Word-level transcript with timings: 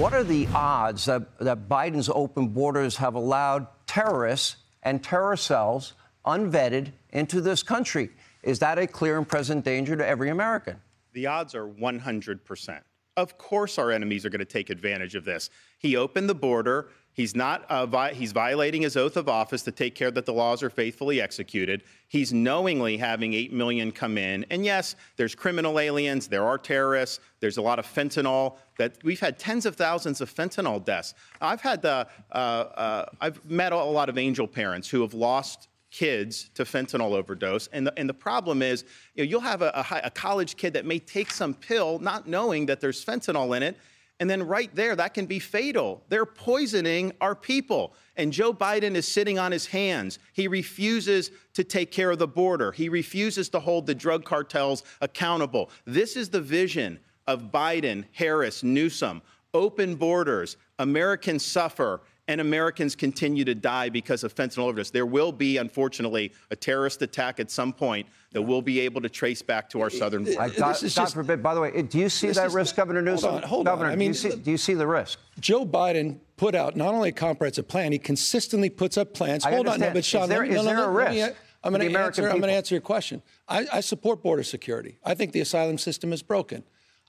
What 0.00 0.14
are 0.14 0.24
the 0.24 0.48
odds 0.54 1.04
that, 1.04 1.38
that 1.40 1.68
Biden's 1.68 2.08
open 2.08 2.48
borders 2.48 2.96
have 2.96 3.16
allowed 3.16 3.66
terrorists 3.86 4.56
and 4.82 5.04
terror 5.04 5.36
cells 5.36 5.92
unvetted 6.24 6.92
into 7.10 7.42
this 7.42 7.62
country? 7.62 8.08
Is 8.42 8.60
that 8.60 8.78
a 8.78 8.86
clear 8.86 9.18
and 9.18 9.28
present 9.28 9.62
danger 9.62 9.94
to 9.96 10.06
every 10.06 10.30
American? 10.30 10.80
The 11.12 11.26
odds 11.26 11.54
are 11.54 11.68
100%. 11.68 12.80
Of 13.20 13.36
course, 13.36 13.76
our 13.76 13.90
enemies 13.90 14.24
are 14.24 14.30
going 14.30 14.40
to 14.40 14.44
take 14.46 14.70
advantage 14.70 15.14
of 15.14 15.26
this. 15.26 15.50
He 15.78 15.94
opened 15.94 16.28
the 16.28 16.34
border. 16.34 16.88
He's 17.12 17.36
not 17.36 17.70
uh, 17.70 17.84
vi- 17.84 18.14
he's 18.14 18.32
violating 18.32 18.80
his 18.80 18.96
oath 18.96 19.18
of 19.18 19.28
office 19.28 19.62
to 19.64 19.72
take 19.72 19.94
care 19.94 20.10
that 20.10 20.24
the 20.24 20.32
laws 20.32 20.62
are 20.62 20.70
faithfully 20.70 21.20
executed. 21.20 21.82
He's 22.08 22.32
knowingly 22.32 22.96
having 22.96 23.34
8 23.34 23.52
million 23.52 23.92
come 23.92 24.16
in. 24.16 24.46
And 24.48 24.64
yes, 24.64 24.96
there's 25.16 25.34
criminal 25.34 25.78
aliens, 25.78 26.28
there 26.28 26.44
are 26.44 26.56
terrorists, 26.56 27.20
there's 27.40 27.58
a 27.58 27.62
lot 27.62 27.78
of 27.78 27.86
fentanyl 27.86 28.56
that 28.78 28.96
we've 29.04 29.20
had 29.20 29.38
tens 29.38 29.66
of 29.66 29.76
thousands 29.76 30.22
of 30.22 30.32
fentanyl 30.32 30.82
deaths. 30.82 31.12
I've 31.42 31.60
had 31.60 31.82
the 31.82 32.06
uh, 32.32 32.34
uh, 32.34 33.04
I've 33.20 33.44
met 33.44 33.72
a 33.72 33.84
lot 33.84 34.08
of 34.08 34.16
angel 34.16 34.48
parents 34.48 34.88
who 34.88 35.02
have 35.02 35.12
lost 35.12 35.68
kids 35.90 36.50
to 36.54 36.64
fentanyl 36.64 37.12
overdose. 37.12 37.68
And 37.68 37.86
the, 37.86 37.98
and 37.98 38.08
the 38.08 38.14
problem 38.14 38.62
is, 38.62 38.84
you 39.14 39.24
know, 39.24 39.28
you'll 39.28 39.40
have 39.40 39.62
a, 39.62 39.70
a, 39.90 40.00
a 40.06 40.10
college 40.10 40.56
kid 40.56 40.74
that 40.74 40.86
may 40.86 40.98
take 40.98 41.30
some 41.30 41.54
pill 41.54 41.98
not 41.98 42.28
knowing 42.28 42.66
that 42.66 42.80
there's 42.80 43.04
fentanyl 43.04 43.56
in 43.56 43.62
it. 43.62 43.76
And 44.20 44.28
then 44.28 44.46
right 44.46 44.72
there, 44.74 44.94
that 44.96 45.14
can 45.14 45.24
be 45.24 45.38
fatal. 45.38 46.02
They're 46.10 46.26
poisoning 46.26 47.12
our 47.22 47.34
people. 47.34 47.94
And 48.16 48.32
Joe 48.32 48.52
Biden 48.52 48.94
is 48.94 49.08
sitting 49.08 49.38
on 49.38 49.50
his 49.50 49.66
hands. 49.66 50.18
He 50.34 50.46
refuses 50.46 51.30
to 51.54 51.64
take 51.64 51.90
care 51.90 52.10
of 52.10 52.18
the 52.18 52.28
border, 52.28 52.70
he 52.72 52.88
refuses 52.88 53.48
to 53.50 53.60
hold 53.60 53.86
the 53.86 53.94
drug 53.94 54.24
cartels 54.24 54.82
accountable. 55.00 55.70
This 55.86 56.16
is 56.16 56.28
the 56.28 56.40
vision 56.40 57.00
of 57.26 57.50
Biden, 57.50 58.04
Harris, 58.12 58.62
Newsom 58.62 59.22
open 59.54 59.96
borders, 59.96 60.56
Americans 60.78 61.44
suffer, 61.44 62.00
and 62.30 62.40
Americans 62.40 62.94
continue 62.94 63.44
to 63.44 63.54
die 63.54 63.88
because 63.88 64.22
of 64.22 64.34
fentanyl 64.34 64.64
overdose. 64.68 64.90
There 64.90 65.04
will 65.06 65.32
be, 65.32 65.56
unfortunately, 65.56 66.32
a 66.50 66.56
terrorist 66.56 67.02
attack 67.02 67.40
at 67.40 67.50
some 67.50 67.72
point 67.72 68.06
that 68.32 68.40
we'll 68.42 68.62
be 68.62 68.78
able 68.80 69.00
to 69.00 69.08
trace 69.08 69.42
back 69.42 69.68
to 69.70 69.80
our 69.80 69.90
southern 69.90 70.24
border. 70.24 70.40
I, 70.40 70.48
God, 70.50 70.76
is 70.82 70.94
God 70.94 71.02
just- 71.02 71.14
forbid, 71.14 71.42
by 71.42 71.54
the 71.54 71.60
way, 71.60 71.82
do 71.82 71.98
you 71.98 72.08
see 72.08 72.28
This 72.28 72.36
that 72.36 72.46
is- 72.46 72.54
risk, 72.54 72.76
Governor 72.76 73.00
hold 73.00 73.14
Newsom? 73.16 73.34
on, 73.34 73.42
hold 73.42 73.66
on. 73.68 73.72
Governor, 73.72 73.90
I 73.90 73.92
do, 73.94 73.98
mean, 73.98 74.08
you 74.08 74.14
see, 74.14 74.36
do 74.36 74.50
you 74.52 74.56
see 74.56 74.74
the 74.74 74.86
risk? 74.86 75.18
Joe 75.40 75.66
Biden 75.66 76.18
put 76.36 76.54
out 76.54 76.76
not 76.76 76.94
only 76.94 77.08
a 77.08 77.12
comprehensive 77.12 77.66
plan, 77.66 77.90
he 77.90 77.98
consistently 77.98 78.70
puts 78.70 78.96
up 78.96 79.12
plans. 79.12 79.44
I 79.44 79.50
Hold 79.50 79.66
on, 79.66 79.80
no, 79.80 79.86
understand. 79.86 79.94
but 79.94 80.04
Sean, 80.04 80.22
Is 80.22 80.28
there- 80.28 80.38
let 80.38 80.48
me- 80.48 80.54
no, 80.54 80.60
is 80.60 80.64
no, 80.66 80.70
there 80.70 80.76
no, 80.76 80.90
a 80.90 80.92
let 80.92 81.10
me- 81.10 81.22
risk 81.22 81.34
I'm 81.62 81.72
going 81.72 81.80
to 81.82 81.86
American 81.88 82.24
answer. 82.24 82.30
I'm 82.34 82.40
going 82.40 82.50
to 82.50 82.56
answer 82.56 82.74
your 82.74 82.80
question. 82.80 83.22
I, 83.46 83.66
I 83.70 83.80
support 83.80 84.22
border 84.22 84.42
security. 84.44 84.98
I 85.04 85.12
think 85.14 85.32
the 85.32 85.40
asylum 85.40 85.76
system 85.76 86.10
is 86.12 86.22
broken. 86.22 86.62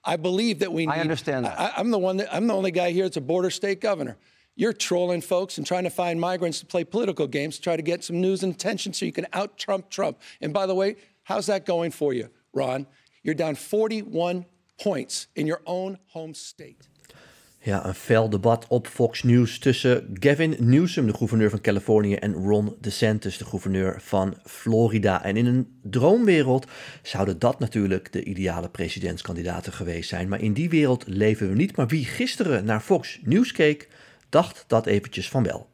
I 0.04 0.18
believe 0.18 0.60
that 0.60 0.74
we 0.74 0.88
need. 0.88 0.92
I 0.92 1.00
understand 1.00 1.46
that. 1.46 1.58
I, 1.58 1.72
I'm 1.78 1.92
the 1.92 2.00
one. 2.00 2.18
That, 2.18 2.34
I'm 2.36 2.48
the 2.48 2.54
only 2.56 2.72
guy 2.72 2.92
here 2.92 3.04
that's 3.06 3.16
a 3.18 3.22
border 3.22 3.50
state 3.52 3.80
governor. 3.80 4.18
You're 4.62 4.74
trolling 4.74 5.22
folks 5.22 5.58
and 5.58 5.66
trying 5.66 5.86
to 5.86 5.90
find 5.90 6.20
migrants 6.20 6.60
to 6.60 6.68
play 6.68 6.84
political 6.84 7.26
games 7.26 7.56
to 7.56 7.62
try 7.64 7.76
to 7.76 7.82
get 7.82 8.04
some 8.04 8.22
news 8.22 8.44
and 8.44 8.54
attention 8.54 8.94
so 8.94 9.06
you 9.06 9.12
can 9.12 9.26
out 9.34 9.58
Trump 9.58 9.90
Trump. 9.90 10.20
And 10.40 10.54
by 10.54 10.68
the 10.68 10.76
way, 10.76 10.98
how's 11.24 11.48
that 11.48 11.66
going 11.66 11.90
for 11.90 12.14
you, 12.14 12.30
Ron? 12.54 12.86
You're 13.24 13.34
down 13.34 13.56
41 13.56 14.46
points 14.78 15.28
in 15.34 15.48
your 15.48 15.62
own 15.66 15.98
home 16.14 16.36
state. 16.36 16.88
Ja, 17.64 17.86
een 17.86 17.96
fel 17.96 18.30
debat 18.30 18.66
op 18.68 18.88
Fox 18.88 19.24
News 19.24 19.60
tussen 19.60 20.10
Gavin 20.14 20.56
Newsom, 20.60 21.06
de 21.06 21.14
gouverneur 21.14 21.50
van 21.50 21.62
Californië, 21.62 22.16
en 22.16 22.34
Ron 22.34 22.76
DeSantis, 22.80 23.38
de 23.38 23.46
gouverneur 23.46 24.02
van 24.02 24.38
Florida. 24.44 25.24
En 25.24 25.38
in 25.38 25.46
een 25.46 25.80
droomwereld 25.84 26.68
zouden 27.02 27.40
dat 27.40 27.60
natuurlijk 27.60 28.12
de 28.12 28.24
ideale 28.24 28.70
presidentskandidaten 28.70 29.74
geweest 29.74 30.10
zijn. 30.10 30.30
Maar 30.30 30.42
in 30.42 30.54
die 30.54 30.70
wereld 30.70 31.04
leven 31.08 31.50
we 31.50 31.56
niet. 31.56 31.76
Maar 31.76 31.88
wie 31.88 32.06
gisteren 32.06 32.66
naar 32.66 32.82
Fox 32.82 33.20
News 33.24 33.52
keek, 33.52 33.88
dacht 34.32 34.64
dat 34.68 34.86
eventjes 34.86 35.30
van 35.30 35.44
wel. 35.44 35.70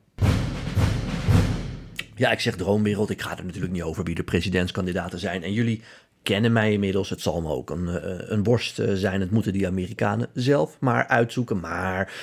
Ja, 2.15 2.31
ik 2.31 2.39
zeg 2.39 2.55
droomwereld. 2.55 3.09
Ik 3.09 3.21
ga 3.21 3.37
er 3.37 3.45
natuurlijk 3.45 3.73
niet 3.73 3.83
over 3.83 4.03
wie 4.03 4.15
de 4.15 4.23
presidentskandidaten 4.23 5.19
zijn. 5.19 5.43
En 5.43 5.53
jullie 5.53 5.81
kennen 6.23 6.53
mij 6.53 6.71
inmiddels. 6.71 7.09
Het 7.09 7.21
zal 7.21 7.41
me 7.41 7.49
ook 7.49 7.69
een, 7.69 7.87
eh, 7.87 8.29
een 8.29 8.43
borst 8.43 8.79
eh, 8.79 8.93
zijn. 8.93 9.21
Het 9.21 9.31
moeten 9.31 9.53
die 9.53 9.67
Amerikanen 9.67 10.29
zelf 10.33 10.77
maar 10.79 11.07
uitzoeken. 11.07 11.59
Maar 11.59 12.13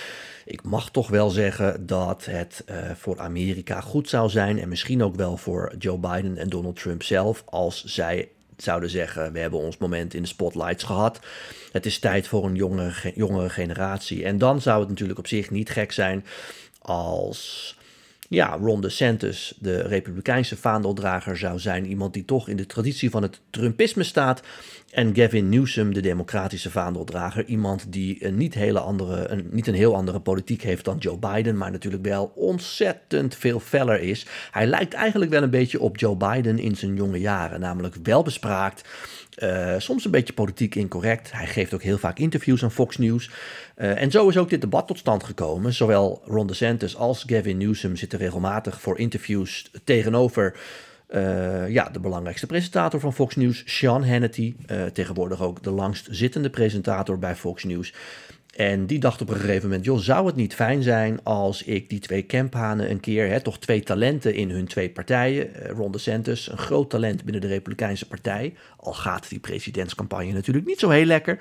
ik 0.44 0.62
mag 0.62 0.90
toch 0.90 1.08
wel 1.08 1.30
zeggen 1.30 1.86
dat 1.86 2.24
het 2.24 2.62
eh, 2.66 2.90
voor 2.94 3.20
Amerika 3.20 3.80
goed 3.80 4.08
zou 4.08 4.28
zijn. 4.28 4.58
En 4.58 4.68
misschien 4.68 5.02
ook 5.02 5.16
wel 5.16 5.36
voor 5.36 5.74
Joe 5.78 5.98
Biden 5.98 6.36
en 6.36 6.48
Donald 6.48 6.76
Trump 6.76 7.02
zelf. 7.02 7.42
Als 7.46 7.84
zij 7.84 8.28
zouden 8.56 8.90
zeggen: 8.90 9.32
We 9.32 9.38
hebben 9.38 9.60
ons 9.60 9.76
moment 9.78 10.14
in 10.14 10.22
de 10.22 10.28
spotlights 10.28 10.84
gehad. 10.84 11.20
Het 11.72 11.86
is 11.86 11.98
tijd 11.98 12.28
voor 12.28 12.44
een 12.44 12.54
jongere, 12.54 12.90
ge- 12.90 13.12
jongere 13.14 13.48
generatie. 13.50 14.24
En 14.24 14.38
dan 14.38 14.60
zou 14.60 14.80
het 14.80 14.88
natuurlijk 14.88 15.18
op 15.18 15.26
zich 15.26 15.50
niet 15.50 15.70
gek 15.70 15.92
zijn 15.92 16.24
als 16.78 17.76
ja, 18.28 18.56
Ron 18.60 18.80
DeSantis, 18.80 19.54
de 19.58 19.82
republikeinse 19.82 20.56
vaandeldrager, 20.56 21.36
zou 21.36 21.58
zijn. 21.58 21.86
Iemand 21.86 22.14
die 22.14 22.24
toch 22.24 22.48
in 22.48 22.56
de 22.56 22.66
traditie 22.66 23.10
van 23.10 23.22
het 23.22 23.40
Trumpisme 23.50 24.02
staat. 24.02 24.42
En 24.94 25.14
Gavin 25.14 25.48
Newsom, 25.48 25.94
de 25.94 26.00
democratische 26.00 26.70
vaandeldrager. 26.70 27.44
Iemand 27.44 27.92
die 27.92 28.26
een 28.26 28.36
niet, 28.36 28.54
hele 28.54 28.78
andere, 28.80 29.28
een, 29.28 29.48
niet 29.50 29.66
een 29.66 29.74
heel 29.74 29.94
andere 29.94 30.20
politiek 30.20 30.62
heeft 30.62 30.84
dan 30.84 30.98
Joe 30.98 31.18
Biden. 31.18 31.56
Maar 31.56 31.70
natuurlijk 31.70 32.04
wel 32.04 32.32
ontzettend 32.34 33.34
veel 33.34 33.60
feller 33.60 34.00
is. 34.00 34.26
Hij 34.50 34.66
lijkt 34.66 34.94
eigenlijk 34.94 35.30
wel 35.30 35.42
een 35.42 35.50
beetje 35.50 35.80
op 35.80 35.98
Joe 35.98 36.16
Biden 36.16 36.58
in 36.58 36.76
zijn 36.76 36.94
jonge 36.94 37.20
jaren. 37.20 37.60
Namelijk 37.60 37.94
welbespraakt. 38.02 38.88
eh, 39.34 39.74
soms 39.78 40.04
een 40.04 40.10
beetje 40.10 40.32
politiek 40.32 40.74
incorrect. 40.74 41.32
Hij 41.32 41.46
geeft 41.46 41.74
ook 41.74 41.82
heel 41.82 41.98
vaak 41.98 42.18
interviews 42.18 42.62
aan 42.62 42.70
Fox 42.70 42.98
News. 42.98 43.30
Eh, 43.74 44.02
en 44.02 44.10
zo 44.10 44.28
is 44.28 44.36
ook 44.36 44.50
dit 44.50 44.60
debat 44.60 44.86
tot 44.86 44.98
stand 44.98 45.24
gekomen. 45.24 45.72
Zowel 45.72 46.22
Ron 46.24 46.46
DeSantis 46.46 46.96
als 46.96 47.24
Gavin 47.26 47.56
Newsom 47.56 47.96
zitten 47.96 48.18
regelmatig 48.18 48.80
voor 48.80 48.98
interviews 48.98 49.70
tegenover 49.84 50.56
eh, 51.06 51.68
ja, 51.68 51.88
de 51.88 52.00
belangrijkste 52.00 52.46
presentator 52.46 53.00
van 53.00 53.14
Fox 53.14 53.36
News, 53.36 53.62
Sean 53.66 54.04
Hannity. 54.04 54.54
eh, 54.66 54.84
tegenwoordig 54.84 55.42
ook 55.42 55.62
de 55.62 55.70
langst 55.70 56.08
zittende 56.10 56.50
presentator 56.50 57.18
bij 57.18 57.36
Fox 57.36 57.64
News. 57.64 57.92
En 58.56 58.86
die 58.86 58.98
dacht 58.98 59.20
op 59.20 59.28
een 59.28 59.36
gegeven 59.36 59.68
moment, 59.68 59.84
joh, 59.84 59.98
zou 59.98 60.26
het 60.26 60.36
niet 60.36 60.54
fijn 60.54 60.82
zijn 60.82 61.20
als 61.22 61.62
ik 61.62 61.88
die 61.88 61.98
twee 61.98 62.26
camphanen 62.26 62.90
een 62.90 63.00
keer, 63.00 63.28
hè, 63.28 63.40
toch 63.40 63.58
twee 63.58 63.82
talenten 63.82 64.34
in 64.34 64.50
hun 64.50 64.66
twee 64.66 64.90
partijen, 64.90 65.54
eh, 65.54 65.70
Ron 65.70 65.92
DeSantis, 65.92 66.50
een 66.50 66.58
groot 66.58 66.90
talent 66.90 67.24
binnen 67.24 67.40
de 67.40 67.48
Republikeinse 67.48 68.06
partij, 68.06 68.54
al 68.76 68.92
gaat 68.92 69.28
die 69.28 69.38
presidentscampagne 69.38 70.32
natuurlijk 70.32 70.66
niet 70.66 70.78
zo 70.78 70.90
heel 70.90 71.04
lekker. 71.04 71.38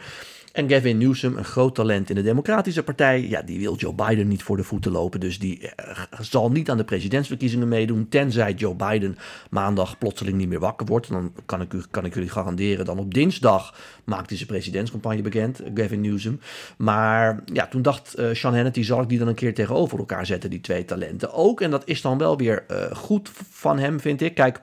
En 0.53 0.69
Gavin 0.69 0.97
Newsom, 0.97 1.37
een 1.37 1.43
groot 1.43 1.75
talent 1.75 2.09
in 2.09 2.15
de 2.15 2.21
Democratische 2.21 2.83
Partij, 2.83 3.27
ja, 3.27 3.41
die 3.41 3.59
wil 3.59 3.75
Joe 3.75 3.93
Biden 3.93 4.27
niet 4.27 4.43
voor 4.43 4.57
de 4.57 4.63
voeten 4.63 4.91
lopen. 4.91 5.19
Dus 5.19 5.39
die 5.39 5.69
eh, 5.75 6.03
zal 6.19 6.51
niet 6.51 6.69
aan 6.69 6.77
de 6.77 6.83
presidentsverkiezingen 6.83 7.67
meedoen. 7.67 8.09
Tenzij 8.09 8.53
Joe 8.53 8.75
Biden 8.75 9.17
maandag 9.49 9.97
plotseling 9.97 10.37
niet 10.37 10.47
meer 10.47 10.59
wakker 10.59 10.85
wordt. 10.85 11.09
Dan 11.09 11.33
kan 11.45 11.61
ik, 11.61 11.73
u, 11.73 11.83
kan 11.91 12.05
ik 12.05 12.13
jullie 12.13 12.29
garanderen, 12.29 12.85
dan 12.85 12.99
op 12.99 13.13
dinsdag 13.13 13.75
maakt 14.03 14.27
hij 14.27 14.37
zijn 14.37 14.49
presidentscampagne 14.49 15.21
bekend, 15.21 15.61
Gavin 15.73 16.01
Newsom. 16.01 16.39
Maar 16.77 17.43
ja, 17.53 17.67
toen 17.67 17.81
dacht 17.81 18.13
eh, 18.13 18.33
Sean 18.33 18.55
Hannity, 18.55 18.83
zal 18.83 19.01
ik 19.01 19.09
die 19.09 19.19
dan 19.19 19.27
een 19.27 19.35
keer 19.35 19.53
tegenover 19.53 19.99
elkaar 19.99 20.25
zetten, 20.25 20.49
die 20.49 20.61
twee 20.61 20.85
talenten 20.85 21.33
ook. 21.33 21.61
En 21.61 21.71
dat 21.71 21.83
is 21.85 22.01
dan 22.01 22.17
wel 22.17 22.37
weer 22.37 22.63
eh, 22.67 22.95
goed 22.95 23.31
van 23.49 23.79
hem, 23.79 23.99
vind 23.99 24.21
ik. 24.21 24.35
Kijk. 24.35 24.61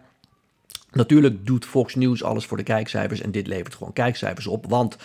Natuurlijk 0.93 1.47
doet 1.47 1.65
Fox 1.65 1.95
News 1.95 2.23
alles 2.23 2.47
voor 2.47 2.57
de 2.57 2.63
kijkcijfers 2.63 3.21
en 3.21 3.31
dit 3.31 3.47
levert 3.47 3.75
gewoon 3.75 3.93
kijkcijfers 3.93 4.47
op. 4.47 4.67
Want 4.69 4.97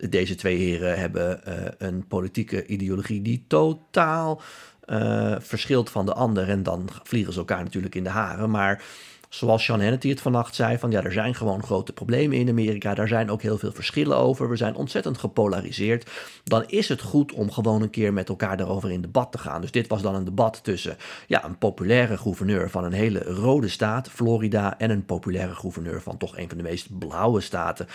deze 0.00 0.34
twee 0.34 0.56
heren 0.56 0.98
hebben 0.98 1.44
eh, 1.44 1.54
een 1.78 2.06
politieke 2.06 2.66
ideologie 2.66 3.22
die 3.22 3.44
totaal 3.48 4.40
eh, 4.80 5.36
verschilt 5.38 5.90
van 5.90 6.06
de 6.06 6.14
ander. 6.14 6.48
En 6.48 6.62
dan 6.62 6.88
vliegen 7.02 7.32
ze 7.32 7.38
elkaar 7.38 7.62
natuurlijk 7.62 7.94
in 7.94 8.04
de 8.04 8.10
haren. 8.10 8.50
Maar 8.50 8.82
zoals 9.36 9.64
Sean 9.64 9.80
Hannity 9.80 10.08
het 10.08 10.20
vannacht 10.20 10.54
zei, 10.54 10.78
van 10.78 10.90
ja, 10.90 11.02
er 11.02 11.12
zijn 11.12 11.34
gewoon 11.34 11.62
grote 11.62 11.92
problemen 11.92 12.38
in 12.38 12.48
Amerika. 12.48 12.94
Daar 12.94 13.08
zijn 13.08 13.30
ook 13.30 13.42
heel 13.42 13.58
veel 13.58 13.72
verschillen 13.72 14.16
over. 14.16 14.50
We 14.50 14.56
zijn 14.56 14.74
ontzettend 14.74 15.18
gepolariseerd. 15.18 16.10
Dan 16.44 16.64
is 16.66 16.88
het 16.88 17.00
goed 17.00 17.32
om 17.32 17.50
gewoon 17.50 17.82
een 17.82 17.90
keer 17.90 18.12
met 18.12 18.28
elkaar 18.28 18.56
daarover 18.56 18.90
in 18.90 19.00
debat 19.00 19.32
te 19.32 19.38
gaan. 19.38 19.60
Dus 19.60 19.70
dit 19.70 19.86
was 19.86 20.02
dan 20.02 20.14
een 20.14 20.24
debat 20.24 20.60
tussen 20.62 20.96
ja, 21.26 21.44
een 21.44 21.58
populaire 21.58 22.16
gouverneur 22.16 22.70
van 22.70 22.84
een 22.84 22.92
hele 22.92 23.18
rode 23.18 23.68
staat, 23.68 24.10
Florida, 24.10 24.78
en 24.78 24.90
een 24.90 25.04
populaire 25.04 25.54
gouverneur 25.54 26.02
van 26.02 26.16
toch 26.16 26.38
een 26.38 26.48
van 26.48 26.56
de 26.56 26.64
meest 26.64 26.98
blauwe 26.98 27.40
staten. 27.40 27.88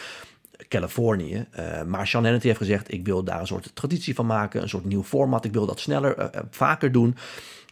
Californië. 0.68 1.46
Uh, 1.60 1.84
maar 1.84 2.08
Sean 2.08 2.24
Hannity 2.24 2.48
heeft 2.48 2.58
gezegd: 2.58 2.94
ik 2.94 3.06
wil 3.06 3.24
daar 3.24 3.40
een 3.40 3.48
soort 3.48 3.72
traditie 3.74 4.16
van 4.16 4.26
maken, 4.26 4.62
een 4.62 4.70
soort 4.70 4.86
nieuw 4.86 5.04
format. 5.04 5.46
Ik 5.46 5.54
wil 5.54 5.66
dat 5.66 5.80
sneller, 5.80 6.20
uh, 6.20 6.42
vaker 6.50 6.92
doen. 6.92 7.16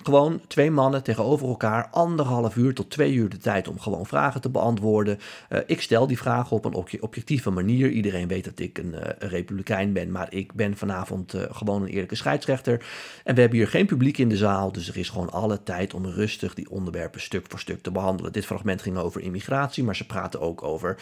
Gewoon 0.03 0.41
twee 0.47 0.71
mannen 0.71 1.03
tegenover 1.03 1.47
elkaar, 1.47 1.87
anderhalf 1.91 2.55
uur 2.55 2.73
tot 2.73 2.89
twee 2.89 3.13
uur 3.13 3.29
de 3.29 3.37
tijd 3.37 3.67
om 3.67 3.79
gewoon 3.79 4.05
vragen 4.05 4.41
te 4.41 4.49
beantwoorden. 4.49 5.19
Uh, 5.49 5.59
ik 5.65 5.81
stel 5.81 6.07
die 6.07 6.17
vragen 6.17 6.55
op 6.55 6.65
een 6.65 7.01
objectieve 7.01 7.49
manier. 7.49 7.89
Iedereen 7.89 8.27
weet 8.27 8.43
dat 8.43 8.59
ik 8.59 8.77
een, 8.77 8.93
een 8.93 9.29
republikein 9.29 9.93
ben, 9.93 10.11
maar 10.11 10.33
ik 10.33 10.53
ben 10.53 10.77
vanavond 10.77 11.33
gewoon 11.51 11.81
een 11.81 11.87
eerlijke 11.87 12.15
scheidsrechter. 12.15 12.85
En 13.23 13.35
we 13.35 13.41
hebben 13.41 13.57
hier 13.57 13.67
geen 13.67 13.85
publiek 13.85 14.17
in 14.17 14.29
de 14.29 14.37
zaal, 14.37 14.71
dus 14.71 14.87
er 14.87 14.97
is 14.97 15.09
gewoon 15.09 15.31
alle 15.31 15.63
tijd 15.63 15.93
om 15.93 16.05
rustig 16.05 16.53
die 16.53 16.69
onderwerpen 16.69 17.21
stuk 17.21 17.45
voor 17.47 17.59
stuk 17.59 17.81
te 17.81 17.91
behandelen. 17.91 18.31
Dit 18.31 18.45
fragment 18.45 18.81
ging 18.81 18.97
over 18.97 19.21
immigratie, 19.21 19.83
maar 19.83 19.95
ze 19.95 20.05
praten 20.05 20.41
ook 20.41 20.63
over 20.63 20.97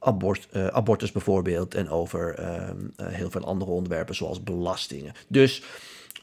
Abort, 0.00 0.48
abortus 0.70 1.12
bijvoorbeeld 1.12 1.74
en 1.74 1.88
over 1.88 2.40
uh, 2.40 2.68
heel 3.02 3.30
veel 3.30 3.44
andere 3.44 3.70
onderwerpen 3.70 4.14
zoals 4.14 4.42
belastingen. 4.42 5.12
Dus 5.28 5.62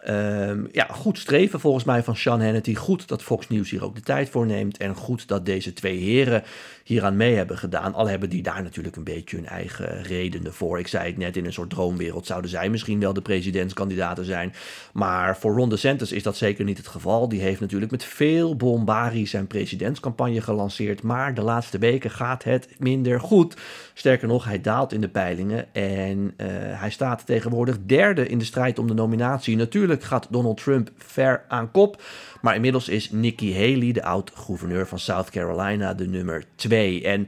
Ehm, 0.05 0.65
ja, 0.71 0.87
goed 0.91 1.17
streven 1.17 1.59
volgens 1.59 1.83
mij 1.83 2.03
van 2.03 2.15
Sean 2.15 2.41
Hannity. 2.41 2.75
Goed 2.75 3.07
dat 3.07 3.23
Fox 3.23 3.47
News 3.47 3.69
hier 3.69 3.83
ook 3.83 3.95
de 3.95 4.01
tijd 4.01 4.29
voor 4.29 4.45
neemt. 4.45 4.77
En 4.77 4.95
goed 4.95 5.27
dat 5.27 5.45
deze 5.45 5.73
twee 5.73 5.97
heren 5.97 6.43
hieraan 6.85 7.15
mee 7.15 7.35
hebben 7.35 7.57
gedaan. 7.57 7.93
Al 7.93 8.07
hebben 8.07 8.29
die 8.29 8.43
daar 8.43 8.63
natuurlijk 8.63 8.95
een 8.95 9.03
beetje 9.03 9.35
hun 9.35 9.45
eigen 9.45 10.03
redenen 10.03 10.53
voor. 10.53 10.79
Ik 10.79 10.87
zei 10.87 11.07
het 11.07 11.17
net, 11.17 11.37
in 11.37 11.45
een 11.45 11.53
soort 11.53 11.69
droomwereld 11.69 12.25
zouden 12.25 12.49
zij 12.49 12.69
misschien 12.69 12.99
wel 12.99 13.13
de 13.13 13.21
presidentskandidaten 13.21 14.25
zijn. 14.25 14.53
Maar 14.93 15.37
voor 15.37 15.55
Ron 15.55 15.69
DeSantis 15.69 16.11
is 16.11 16.23
dat 16.23 16.37
zeker 16.37 16.65
niet 16.65 16.77
het 16.77 16.87
geval. 16.87 17.29
Die 17.29 17.41
heeft 17.41 17.59
natuurlijk 17.59 17.91
met 17.91 18.03
veel 18.03 18.55
bombarie 18.55 19.27
zijn 19.27 19.47
presidentscampagne 19.47 20.41
gelanceerd. 20.41 21.03
Maar 21.03 21.33
de 21.33 21.41
laatste 21.41 21.77
weken 21.77 22.11
gaat 22.11 22.43
het 22.43 22.69
minder 22.77 23.19
goed. 23.19 23.55
Sterker 23.93 24.27
nog, 24.27 24.45
hij 24.45 24.61
daalt 24.61 24.93
in 24.93 25.01
de 25.01 25.09
peilingen. 25.09 25.73
En 25.73 26.33
uh, 26.37 26.47
hij 26.57 26.89
staat 26.89 27.25
tegenwoordig 27.25 27.77
derde 27.85 28.27
in 28.27 28.37
de 28.37 28.45
strijd 28.45 28.79
om 28.79 28.87
de 28.87 28.93
nominatie. 28.93 29.55
Natuurlijk 29.55 30.03
gaat 30.03 30.27
Donald 30.29 30.63
Trump 30.63 30.91
ver 30.97 31.45
aan 31.47 31.71
kop. 31.71 32.01
Maar 32.41 32.55
inmiddels 32.55 32.89
is 32.89 33.11
Nikki 33.11 33.53
Haley, 33.53 33.91
de 33.91 34.03
oud-gouverneur 34.03 34.87
van 34.87 34.99
South 34.99 35.29
Carolina, 35.29 35.93
de 35.93 36.07
nummer 36.07 36.43
En 36.83 37.27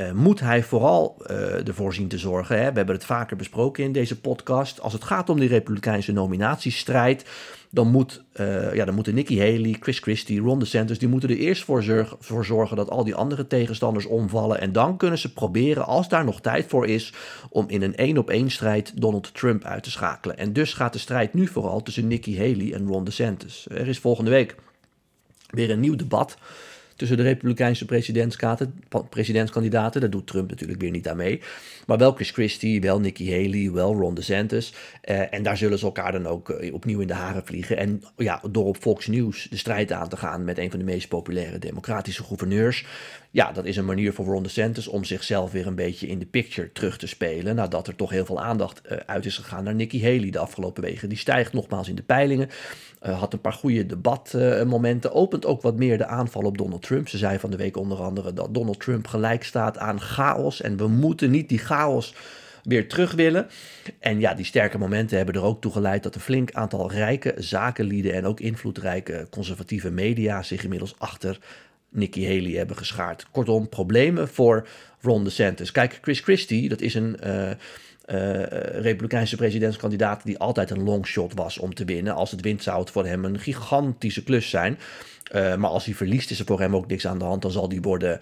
uh, 0.00 0.12
moet 0.12 0.40
hij 0.40 0.62
vooral 0.62 1.16
uh, 1.30 1.68
ervoor 1.68 1.94
zien 1.94 2.08
te 2.08 2.18
zorgen. 2.18 2.56
Hè? 2.56 2.70
We 2.70 2.76
hebben 2.76 2.94
het 2.94 3.04
vaker 3.04 3.36
besproken 3.36 3.84
in 3.84 3.92
deze 3.92 4.20
podcast. 4.20 4.80
Als 4.80 4.92
het 4.92 5.04
gaat 5.04 5.28
om 5.28 5.38
die 5.38 5.48
Republikeinse 5.48 6.12
nominatiestrijd, 6.12 7.24
dan, 7.70 7.90
moet, 7.90 8.22
uh, 8.36 8.74
ja, 8.74 8.84
dan 8.84 8.94
moeten 8.94 9.14
Nikki 9.14 9.38
Haley, 9.38 9.76
Chris 9.80 9.98
Christie, 9.98 10.40
Ron 10.40 10.58
DeSantis, 10.58 10.98
die 10.98 11.08
moeten 11.08 11.28
er 11.28 11.36
eerst 11.36 11.64
voor, 11.64 12.16
voor 12.20 12.44
zorgen 12.44 12.76
dat 12.76 12.90
al 12.90 13.04
die 13.04 13.14
andere 13.14 13.46
tegenstanders 13.46 14.06
omvallen. 14.06 14.60
En 14.60 14.72
dan 14.72 14.96
kunnen 14.96 15.18
ze 15.18 15.32
proberen, 15.32 15.86
als 15.86 16.08
daar 16.08 16.24
nog 16.24 16.40
tijd 16.40 16.66
voor 16.66 16.86
is, 16.86 17.12
om 17.50 17.64
in 17.68 17.82
een 17.82 17.96
één-op-één 17.96 18.50
strijd 18.50 19.00
Donald 19.00 19.34
Trump 19.34 19.64
uit 19.64 19.82
te 19.82 19.90
schakelen. 19.90 20.38
En 20.38 20.52
dus 20.52 20.72
gaat 20.72 20.92
de 20.92 20.98
strijd 20.98 21.34
nu 21.34 21.46
vooral 21.46 21.82
tussen 21.82 22.08
Nikki 22.08 22.38
Haley 22.38 22.72
en 22.72 22.86
Ron 22.86 23.04
DeSantis. 23.04 23.66
Er 23.70 23.88
is 23.88 23.98
volgende 23.98 24.30
week 24.30 24.54
weer 25.50 25.70
een 25.70 25.80
nieuw 25.80 25.96
debat 25.96 26.36
tussen 26.96 27.16
de 27.16 27.22
Republikeinse 27.22 27.84
presidentskandidaten. 29.08 30.00
Daar 30.00 30.10
doet 30.10 30.26
Trump 30.26 30.50
natuurlijk 30.50 30.80
weer 30.80 30.90
niet 30.90 31.08
aan 31.08 31.16
mee. 31.16 31.40
Maar 31.86 31.98
wel 31.98 32.12
Chris 32.12 32.30
Christie, 32.30 32.80
wel 32.80 33.00
Nikki 33.00 33.30
Haley, 33.30 33.70
wel 33.72 33.94
Ron 33.94 34.14
DeSantis. 34.14 34.74
Uh, 35.04 35.34
en 35.34 35.42
daar 35.42 35.56
zullen 35.56 35.78
ze 35.78 35.84
elkaar 35.84 36.12
dan 36.12 36.26
ook 36.26 36.48
uh, 36.48 36.74
opnieuw 36.74 37.00
in 37.00 37.06
de 37.06 37.14
haren 37.14 37.44
vliegen. 37.44 37.76
En 37.76 38.02
ja, 38.16 38.42
door 38.50 38.64
op 38.64 38.76
Fox 38.76 39.06
News 39.06 39.46
de 39.50 39.56
strijd 39.56 39.92
aan 39.92 40.08
te 40.08 40.16
gaan 40.16 40.44
met 40.44 40.58
een 40.58 40.70
van 40.70 40.78
de 40.78 40.84
meest 40.84 41.08
populaire 41.08 41.58
democratische 41.58 42.22
gouverneurs. 42.22 42.86
Ja, 43.34 43.52
dat 43.52 43.64
is 43.64 43.76
een 43.76 43.84
manier 43.84 44.12
voor 44.12 44.24
Ron 44.24 44.42
DeSantis 44.42 44.88
om 44.88 45.04
zichzelf 45.04 45.52
weer 45.52 45.66
een 45.66 45.74
beetje 45.74 46.06
in 46.06 46.18
de 46.18 46.26
picture 46.26 46.72
terug 46.72 46.98
te 46.98 47.06
spelen. 47.06 47.54
Nadat 47.54 47.86
er 47.86 47.96
toch 47.96 48.10
heel 48.10 48.24
veel 48.24 48.42
aandacht 48.42 48.80
uh, 48.86 48.98
uit 49.06 49.26
is 49.26 49.36
gegaan 49.36 49.64
naar 49.64 49.74
Nikki 49.74 50.02
Haley 50.02 50.30
de 50.30 50.38
afgelopen 50.38 50.82
weken. 50.82 51.08
Die 51.08 51.18
stijgt 51.18 51.52
nogmaals 51.52 51.88
in 51.88 51.94
de 51.94 52.02
peilingen. 52.02 52.48
had 53.00 53.32
een 53.32 53.40
paar 53.40 53.52
goede 53.52 53.86
debatmomenten. 53.86 55.12
opent 55.12 55.46
ook 55.46 55.62
wat 55.62 55.76
meer 55.76 55.98
de 55.98 56.06
aanval 56.06 56.42
op 56.42 56.58
Donald 56.58 56.82
Trump. 56.82 57.08
Ze 57.08 57.18
zei 57.18 57.38
van 57.38 57.50
de 57.50 57.56
week 57.56 57.76
onder 57.76 58.02
andere 58.02 58.32
dat 58.32 58.54
Donald 58.54 58.80
Trump 58.80 59.06
gelijk 59.06 59.44
staat 59.44 59.78
aan 59.78 60.00
chaos. 60.00 60.60
En 60.60 60.76
we 60.76 60.88
moeten 60.88 61.30
niet 61.30 61.48
die 61.48 61.58
chaos 61.58 62.14
weer 62.64 62.88
terug 62.88 63.12
willen. 63.12 63.46
En 63.98 64.20
ja, 64.20 64.34
die 64.34 64.44
sterke 64.44 64.78
momenten 64.78 65.16
hebben 65.16 65.34
er 65.34 65.42
ook 65.42 65.60
toe 65.60 65.72
geleid 65.72 66.02
dat 66.02 66.14
een 66.14 66.20
flink 66.20 66.52
aantal 66.52 66.90
rijke 66.90 67.34
zakenlieden 67.36 68.14
en 68.14 68.24
ook 68.24 68.40
invloedrijke 68.40 69.26
conservatieve 69.30 69.90
media 69.90 70.42
zich 70.42 70.62
inmiddels 70.62 70.94
achter 70.98 71.38
Nikki 71.94 72.26
Haley 72.26 72.52
hebben 72.52 72.76
geschaard. 72.76 73.26
Kortom, 73.30 73.68
problemen 73.68 74.28
voor 74.28 74.68
Ron 75.00 75.24
DeSantis. 75.24 75.72
Kijk, 75.72 75.98
Chris 76.02 76.20
Christie, 76.20 76.68
dat 76.68 76.80
is 76.80 76.94
een 76.94 77.16
uh, 77.24 77.50
uh, 77.50 77.54
Republikeinse 78.80 79.36
presidentskandidaat 79.36 80.24
die 80.24 80.38
altijd 80.38 80.70
een 80.70 80.82
longshot 80.82 81.34
was 81.34 81.58
om 81.58 81.74
te 81.74 81.84
winnen. 81.84 82.14
Als 82.14 82.30
het 82.30 82.40
wint 82.40 82.62
zou 82.62 82.80
het 82.80 82.90
voor 82.90 83.06
hem 83.06 83.24
een 83.24 83.38
gigantische 83.38 84.22
klus 84.22 84.50
zijn. 84.50 84.78
Uh, 85.34 85.56
maar 85.56 85.70
als 85.70 85.84
hij 85.84 85.94
verliest 85.94 86.30
is 86.30 86.38
er 86.38 86.46
voor 86.46 86.60
hem 86.60 86.76
ook 86.76 86.86
niks 86.86 87.06
aan 87.06 87.18
de 87.18 87.24
hand. 87.24 87.42
Dan 87.42 87.50
zal 87.50 87.68
die 87.68 87.82
worden 87.82 88.20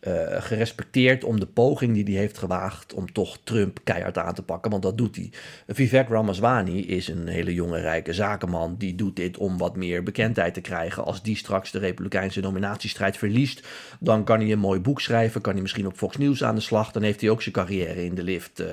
uh, 0.00 0.42
gerespecteerd 0.42 1.24
om 1.24 1.40
de 1.40 1.46
poging 1.46 1.94
die 1.94 2.04
hij 2.04 2.14
heeft 2.14 2.38
gewaagd 2.38 2.94
om 2.94 3.12
toch 3.12 3.38
Trump 3.44 3.80
keihard 3.84 4.18
aan 4.18 4.34
te 4.34 4.42
pakken, 4.42 4.70
want 4.70 4.82
dat 4.82 4.98
doet 4.98 5.16
hij. 5.16 5.30
Vivek 5.66 6.08
Ramaswamy 6.08 6.78
is 6.78 7.08
een 7.08 7.26
hele 7.26 7.54
jonge 7.54 7.80
rijke 7.80 8.12
zakenman, 8.12 8.74
die 8.78 8.94
doet 8.94 9.16
dit 9.16 9.36
om 9.36 9.58
wat 9.58 9.76
meer 9.76 10.02
bekendheid 10.02 10.54
te 10.54 10.60
krijgen. 10.60 11.04
Als 11.04 11.22
die 11.22 11.36
straks 11.36 11.70
de 11.70 11.78
Republikeinse 11.78 12.40
nominatiestrijd 12.40 13.16
verliest, 13.16 13.66
dan 14.00 14.24
kan 14.24 14.40
hij 14.40 14.52
een 14.52 14.58
mooi 14.58 14.80
boek 14.80 15.00
schrijven, 15.00 15.40
kan 15.40 15.52
hij 15.52 15.62
misschien 15.62 15.86
op 15.86 15.96
Fox 15.96 16.16
News 16.16 16.44
aan 16.44 16.54
de 16.54 16.60
slag, 16.60 16.92
dan 16.92 17.02
heeft 17.02 17.20
hij 17.20 17.30
ook 17.30 17.42
zijn 17.42 17.54
carrière 17.54 18.04
in 18.04 18.14
de 18.14 18.22
lift. 18.22 18.60
Uh, 18.60 18.66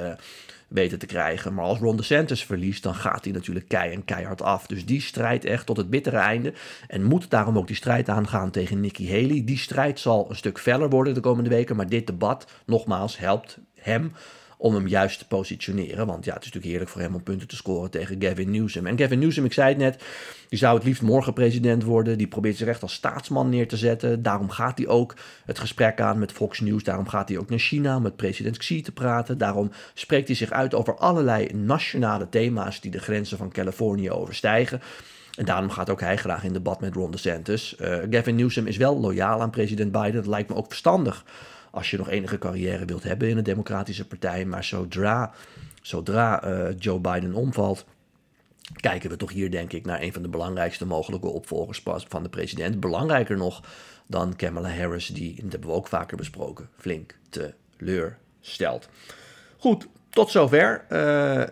weten 0.68 1.00
te 1.00 1.06
krijgen. 1.06 1.54
Maar 1.54 1.66
als 1.66 1.80
Ron 1.80 1.98
DeSantis 1.98 2.46
verliest, 2.46 2.84
dan 2.84 2.96
gaat 2.96 3.24
hij 3.24 3.34
natuurlijk 3.34 3.68
keihard 4.06 4.42
af. 4.42 4.68
Dus 4.68 4.86
die 4.86 5.02
strijd 5.02 5.46
echt 5.46 5.66
tot 5.66 5.78
het 5.78 5.90
bittere 5.90 6.18
einde. 6.18 6.54
En 6.88 7.04
moet 7.04 7.30
daarom 7.30 7.58
ook 7.58 7.68
die 7.68 7.76
strijd 7.76 8.10
aangaan 8.10 8.52
tegen 8.52 8.80
Nikki 8.80 9.12
Haley. 9.12 9.44
Die 9.46 9.58
strijd 9.58 10.00
zal 10.00 10.26
een 10.30 10.36
stuk 10.36 10.60
feller 10.60 10.90
worden 10.90 11.14
de 11.14 11.20
komende 11.20 11.50
weken. 11.50 11.76
Maar 11.76 11.90
dit 11.90 12.08
debat, 12.08 12.48
nogmaals, 12.66 13.18
helpt 13.18 13.58
hem 13.76 14.12
om 14.58 14.74
hem 14.74 14.88
juist 14.88 15.20
te 15.20 15.28
positioneren. 15.28 16.08
Want 16.08 16.26
ja, 16.26 16.34
het 16.34 16.44
is 16.44 16.46
natuurlijk 16.46 16.66
heerlijk 16.66 16.90
voor 16.92 17.02
hem 17.02 17.16
om 17.16 17.24
punten 17.24 17.48
te 17.48 17.56
scoren 17.56 17.90
tegen 17.90 18.22
Gavin 18.22 18.52
Newsom. 18.52 18.86
En 18.86 18.98
Gavin 18.98 19.20
Newsom, 19.20 19.46
ik 19.46 19.54
zei 19.54 19.70
het 19.70 19.78
net, 19.78 20.04
die 20.50 20.60
zou 20.60 20.76
het 20.76 20.84
liefst 20.86 21.02
morgen 21.02 21.34
president 21.34 21.84
worden. 21.84 22.18
Die 22.18 22.28
probeert 22.28 22.58
zich 22.58 22.68
echt 22.68 22.82
als 22.82 22.94
staatsman 22.94 23.50
neer 23.50 23.68
te 23.68 23.78
zetten. 23.78 24.22
Daarom 24.22 24.50
gaat 24.50 24.78
hij 24.78 24.88
ook 24.88 25.16
het 25.46 25.60
gesprek 25.60 26.02
aan 26.02 26.20
met 26.20 26.32
Fox 26.32 26.60
News. 26.60 26.84
Daarom 26.84 27.08
gaat 27.08 27.30
hij 27.30 27.38
ook 27.38 27.50
naar 27.50 27.60
China 27.60 27.96
om 27.96 28.02
met 28.02 28.16
president 28.16 28.58
Xi 28.58 28.82
te 28.82 28.92
praten. 28.92 29.38
Daarom 29.38 29.72
spreekt 29.94 30.28
hij 30.28 30.36
zich 30.36 30.52
uit 30.52 30.74
over 30.74 30.96
allerlei 30.96 31.54
nationale 31.54 32.30
thema's 32.30 32.82
die 32.82 32.92
de 32.92 33.00
grenzen 33.00 33.38
van 33.38 33.52
Californië 33.52 34.12
overstijgen. 34.12 34.82
En 35.36 35.46
daarom 35.46 35.70
gaat 35.70 35.90
ook 35.90 36.02
hij 36.02 36.18
graag 36.18 36.44
in 36.44 36.54
debat 36.54 36.82
met 36.82 36.96
Ron 36.96 37.12
DeSantis. 37.12 37.76
Uh, 37.82 37.98
Gavin 38.10 38.36
Newsom 38.36 38.68
is 38.68 38.78
wel 38.78 39.00
loyaal 39.00 39.42
aan 39.42 39.50
president 39.50 39.92
Biden. 39.92 40.14
Dat 40.14 40.28
lijkt 40.28 40.50
me 40.50 40.56
ook 40.56 40.68
verstandig 40.68 41.26
als 41.72 41.92
je 41.92 41.98
nog 41.98 42.10
enige 42.10 42.38
carrière 42.38 42.86
wilt 42.86 43.04
hebben 43.04 43.30
in 43.30 43.38
een 43.38 43.44
democratische 43.44 44.08
partij. 44.08 44.46
Maar 44.46 44.64
zodra, 44.64 45.34
zodra 45.82 46.46
uh, 46.46 46.70
Joe 46.78 47.00
Biden 47.00 47.34
omvalt, 47.34 47.86
kijken 48.76 49.10
we 49.10 49.18
toch 49.18 49.32
hier 49.32 49.52
denk 49.52 49.74
ik 49.74 49.86
naar 49.86 50.02
een 50.02 50.14
van 50.14 50.22
de 50.22 50.28
belangrijkste 50.28 50.86
mogelijke 50.86 51.28
opvolgers 51.28 51.84
van 52.08 52.24
de 52.24 52.30
president. 52.30 52.80
Belangrijker 52.80 53.38
nog 53.38 53.64
dan 54.08 54.36
Kamala 54.36 54.70
Harris, 54.70 55.08
die, 55.08 55.36
dat 55.42 55.52
hebben 55.52 55.70
we 55.70 55.76
ook 55.76 55.88
vaker 55.88 56.18
besproken, 56.18 56.70
flink 56.78 57.16
teleurstelt. 57.78 58.90
Goed, 59.58 59.88
tot 60.10 60.32
zover 60.32 60.86
uh, 60.90 61.00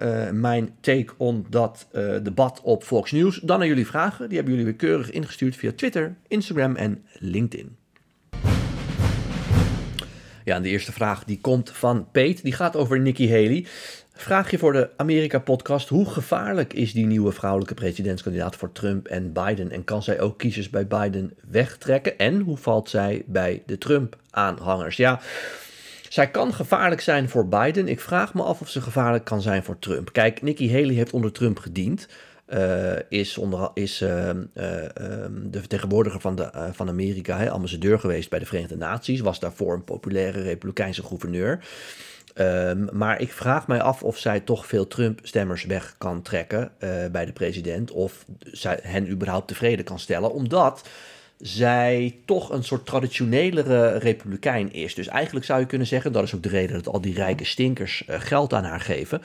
uh, 0.02 0.32
mijn 0.32 0.76
take 0.80 1.14
on 1.18 1.46
dat 1.50 1.88
debat 2.24 2.62
op 2.64 2.84
Fox 2.84 3.12
News. 3.12 3.40
Dan 3.40 3.60
naar 3.60 3.68
jullie 3.68 3.88
vragen. 3.88 4.28
Die 4.28 4.38
hebben 4.38 4.56
jullie 4.56 4.70
weer 4.70 4.80
keurig 4.80 5.12
ingestuurd 5.12 5.56
via 5.56 5.72
Twitter, 5.76 6.16
Instagram 6.28 6.76
en 6.76 7.06
LinkedIn. 7.20 7.78
Ja, 10.46 10.56
en 10.56 10.62
de 10.62 10.70
eerste 10.70 10.92
vraag 10.92 11.24
die 11.24 11.40
komt 11.42 11.72
van 11.72 12.08
Peet. 12.12 12.44
Die 12.44 12.54
gaat 12.54 12.76
over 12.76 13.00
Nikki 13.00 13.30
Haley. 13.30 13.66
Vraag 14.14 14.52
je 14.52 14.58
voor 14.58 14.74
de 14.74 14.90
Amerika-podcast: 14.98 15.90
hoe 15.90 16.06
gevaarlijk 16.06 16.74
is 16.74 16.94
die 16.94 17.06
nieuwe 17.06 17.32
vrouwelijke 17.32 17.74
presidentskandidaat 17.74 18.56
voor 18.56 18.72
Trump 18.72 19.08
en 19.08 19.34
Biden? 19.34 19.72
En 19.72 19.84
kan 19.84 20.04
zij 20.04 20.20
ook 20.20 20.38
kiezers 20.38 20.70
bij 20.70 20.88
Biden 20.88 21.34
wegtrekken? 21.50 22.18
En 22.18 22.40
hoe 22.40 22.58
valt 22.58 22.90
zij 22.90 23.24
bij 23.26 23.64
de 23.66 23.78
Trump-aanhangers? 23.78 24.98
Ja. 24.98 25.22
Zij 26.10 26.32
kan 26.32 26.54
gevaarlijk 26.54 27.02
zijn 27.02 27.30
voor 27.30 27.48
Biden. 27.48 27.88
Ik 27.88 28.00
vraag 28.00 28.34
me 28.34 28.44
af 28.44 28.62
of 28.62 28.70
ze 28.70 28.82
gevaarlijk 28.82 29.26
kan 29.26 29.42
zijn 29.42 29.64
voor 29.64 29.80
Trump. 29.80 30.14
Kijk, 30.14 30.42
Nikki 30.42 30.72
Haley 30.72 30.94
heeft 30.94 31.14
onder 31.14 31.32
Trump 31.32 31.60
gediend. 31.60 32.08
Uh, 32.54 32.94
is, 33.10 33.38
onder, 33.38 33.70
is 33.74 34.02
uh, 34.02 34.28
uh, 34.28 34.34
de 35.44 35.60
vertegenwoordiger 35.60 36.20
van, 36.20 36.36
de, 36.36 36.70
van 36.72 36.90
Amerika, 36.90 37.48
ambassadeur 37.48 38.00
geweest 38.00 38.30
bij 38.30 38.40
de 38.40 38.46
Verenigde 38.46 38.78
Naties, 38.78 39.20
was 39.20 39.40
daarvoor 39.40 39.74
een 39.74 39.84
populaire 39.84 40.42
republikeinse 40.42 41.04
gouverneur. 41.04 41.66
Um, 42.36 42.90
maar 42.92 43.22
ik 43.22 43.32
vraag 43.32 43.68
mij 43.68 43.82
af 43.82 44.04
of 44.04 44.18
zij 44.18 44.40
toch 44.40 44.68
veel 44.68 44.88
Trump-stemmers 44.88 45.66
weg 45.66 45.96
kan 45.98 46.22
trekken 46.22 46.72
bij 47.12 47.26
de 47.26 47.34
president, 47.34 47.92
of 47.92 48.26
zij 48.40 48.80
hen 48.82 49.10
überhaupt 49.10 49.48
tevreden 49.48 49.86
kan 49.86 50.00
stellen, 50.00 50.34
omdat 50.34 50.90
zij 51.40 52.16
toch 52.26 52.50
een 52.50 52.64
soort 52.64 52.86
traditionelere 52.86 53.98
republikein 53.98 54.74
is. 54.74 54.96
Dus 54.96 55.08
eigenlijk 55.08 55.46
zou 55.46 55.60
je 55.60 55.66
kunnen 55.66 55.88
zeggen, 55.88 56.12
dat 56.12 56.24
is 56.24 56.36
ook 56.36 56.44
de 56.44 56.50
reden 56.50 56.76
dat 56.84 56.94
al 56.94 57.02
die 57.02 57.14
rijke 57.14 57.46
stinkers 57.46 58.04
geld 58.08 58.54
aan 58.54 58.64
haar 58.64 58.82
geven. 58.82 59.22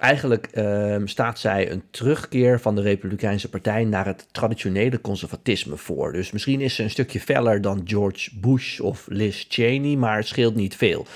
Eigenlijk 0.00 0.48
uh, 0.54 0.96
staat 1.04 1.38
zij 1.38 1.70
een 1.70 1.82
terugkeer 1.90 2.60
van 2.60 2.74
de 2.74 2.80
Republikeinse 2.80 3.48
Partij 3.48 3.84
naar 3.84 4.06
het 4.06 4.26
traditionele 4.32 5.00
conservatisme 5.00 5.76
voor. 5.76 6.12
Dus 6.12 6.30
misschien 6.30 6.60
is 6.60 6.74
ze 6.74 6.82
een 6.82 6.90
stukje 6.90 7.20
feller 7.20 7.60
dan 7.60 7.80
George 7.84 8.30
Bush 8.38 8.80
of 8.80 9.06
Liz 9.08 9.44
Cheney, 9.48 9.96
maar 9.96 10.16
het 10.16 10.26
scheelt 10.26 10.54
niet 10.54 10.76
veel. 10.76 11.06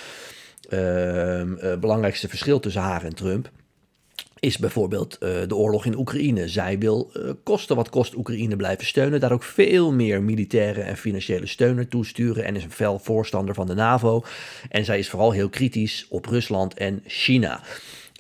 Het 0.60 0.72
uh, 0.72 1.40
uh, 1.40 1.78
belangrijkste 1.80 2.28
verschil 2.28 2.60
tussen 2.60 2.82
haar 2.82 3.04
en 3.04 3.14
Trump 3.14 3.50
is 4.38 4.58
bijvoorbeeld 4.58 5.18
uh, 5.20 5.30
de 5.46 5.56
oorlog 5.56 5.84
in 5.84 5.98
Oekraïne. 5.98 6.48
Zij 6.48 6.78
wil 6.78 7.10
uh, 7.14 7.30
kosten 7.42 7.76
wat 7.76 7.88
kost 7.88 8.14
Oekraïne 8.14 8.56
blijven 8.56 8.86
steunen, 8.86 9.20
daar 9.20 9.32
ook 9.32 9.42
veel 9.42 9.92
meer 9.92 10.22
militaire 10.22 10.80
en 10.80 10.96
financiële 10.96 11.46
steun 11.46 11.74
naartoe 11.74 12.06
sturen 12.06 12.44
en 12.44 12.56
is 12.56 12.64
een 12.64 12.70
fel 12.70 12.98
voorstander 12.98 13.54
van 13.54 13.66
de 13.66 13.74
NAVO. 13.74 14.24
En 14.68 14.84
zij 14.84 14.98
is 14.98 15.08
vooral 15.08 15.30
heel 15.30 15.48
kritisch 15.48 16.06
op 16.08 16.26
Rusland 16.26 16.74
en 16.74 17.02
China. 17.06 17.60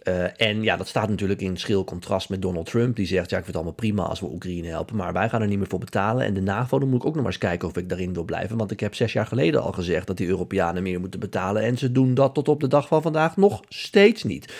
Uh, 0.08 0.40
en 0.40 0.62
ja, 0.62 0.76
dat 0.76 0.88
staat 0.88 1.08
natuurlijk 1.08 1.40
in 1.40 1.56
schil 1.56 1.84
contrast 1.84 2.28
met 2.28 2.42
Donald 2.42 2.66
Trump. 2.66 2.96
Die 2.96 3.06
zegt, 3.06 3.30
ja, 3.30 3.38
ik 3.38 3.44
vind 3.44 3.46
het 3.46 3.54
allemaal 3.56 3.72
prima 3.72 4.02
als 4.02 4.20
we 4.20 4.26
Oekraïne 4.32 4.68
helpen. 4.68 4.96
Maar 4.96 5.12
wij 5.12 5.28
gaan 5.28 5.42
er 5.42 5.48
niet 5.48 5.58
meer 5.58 5.66
voor 5.66 5.78
betalen. 5.78 6.24
En 6.24 6.34
de 6.34 6.40
NAVO, 6.40 6.78
dan 6.78 6.88
moet 6.88 7.00
ik 7.00 7.06
ook 7.06 7.14
nog 7.14 7.22
maar 7.22 7.32
eens 7.32 7.40
kijken 7.40 7.68
of 7.68 7.76
ik 7.76 7.88
daarin 7.88 8.14
wil 8.14 8.24
blijven. 8.24 8.56
Want 8.56 8.70
ik 8.70 8.80
heb 8.80 8.94
zes 8.94 9.12
jaar 9.12 9.26
geleden 9.26 9.62
al 9.62 9.72
gezegd 9.72 10.06
dat 10.06 10.16
die 10.16 10.28
Europeanen 10.28 10.82
meer 10.82 11.00
moeten 11.00 11.20
betalen. 11.20 11.62
En 11.62 11.78
ze 11.78 11.92
doen 11.92 12.14
dat 12.14 12.34
tot 12.34 12.48
op 12.48 12.60
de 12.60 12.68
dag 12.68 12.86
van 12.86 13.02
vandaag 13.02 13.36
nog 13.36 13.62
steeds 13.68 14.22
niet. 14.22 14.52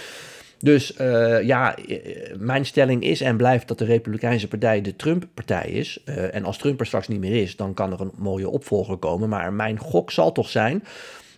Dus 0.59 0.99
uh, 1.01 1.43
ja, 1.43 1.77
mijn 2.39 2.67
stelling 2.67 3.03
is 3.03 3.21
en 3.21 3.37
blijft 3.37 3.69
dat 3.69 3.79
de 3.79 3.85
Republikeinse 3.85 4.49
Partij 4.49 4.81
de 4.81 4.97
Trump-partij 4.97 5.69
is. 5.69 6.05
En 6.05 6.45
als 6.45 6.59
Trump 6.59 6.81
er 6.81 6.87
straks 6.87 7.09
niet 7.09 7.21
meer 7.21 7.43
is, 7.43 7.57
dan 7.57 7.75
kan 7.75 7.93
er 7.93 8.01
een 8.01 8.13
mooie 8.17 8.49
opvolger 8.49 8.97
komen. 8.97 9.29
Maar 9.29 9.53
mijn 9.53 9.79
gok 9.79 10.11
zal 10.11 10.33
toch 10.33 10.49
zijn 10.49 10.85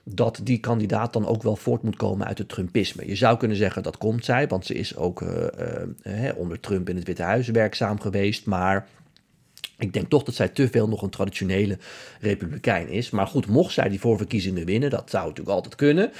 dat 0.08 0.40
die 0.42 0.58
kandidaat 0.58 1.12
dan 1.12 1.26
ook 1.26 1.42
wel 1.42 1.56
voort 1.56 1.82
moet 1.82 1.96
komen 1.96 2.26
uit 2.26 2.38
het 2.38 2.48
Trumpisme. 2.48 3.06
Je 3.06 3.16
zou 3.16 3.36
kunnen 3.36 3.56
zeggen 3.56 3.82
dat 3.82 3.98
komt 3.98 4.24
zij, 4.24 4.48
want 4.48 4.66
ze 4.66 4.74
is 4.74 4.96
ook 4.96 5.20
uh, 5.20 6.30
onder 6.36 6.60
Trump 6.60 6.88
in 6.88 6.96
het 6.96 7.06
Witte 7.06 7.22
Huis 7.22 7.48
werkzaam 7.48 8.00
geweest. 8.00 8.46
Maar 8.46 8.86
ik 9.78 9.92
denk 9.92 10.08
toch 10.08 10.22
dat 10.22 10.34
zij 10.34 10.48
te 10.48 10.68
veel 10.68 10.88
nog 10.88 11.02
een 11.02 11.10
traditionele 11.10 11.78
republikein 12.20 12.88
is. 12.88 13.10
Maar 13.10 13.26
goed, 13.26 13.46
mocht 13.46 13.72
zij 13.72 13.88
die 13.88 14.00
voorverkiezingen 14.00 14.66
winnen, 14.66 14.90
dat 14.90 15.10
zou 15.10 15.22
natuurlijk 15.22 15.56
altijd 15.56 15.74
kunnen. 15.74 16.12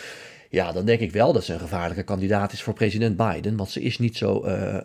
Ja, 0.51 0.73
dan 0.73 0.85
denk 0.85 1.01
ik 1.01 1.13
wel 1.13 1.33
dat 1.33 1.45
ze 1.45 1.53
een 1.53 1.59
gevaarlijke 1.59 2.03
kandidaat 2.03 2.53
is 2.53 2.63
voor 2.63 2.75
president 2.75 3.17
Biden. 3.17 3.57
Want 3.57 3.71
ze 3.71 3.81
is 3.81 3.99
niet 3.99 4.17
zo 4.17 4.45
uh, 4.45 4.53
uh, 4.53 4.81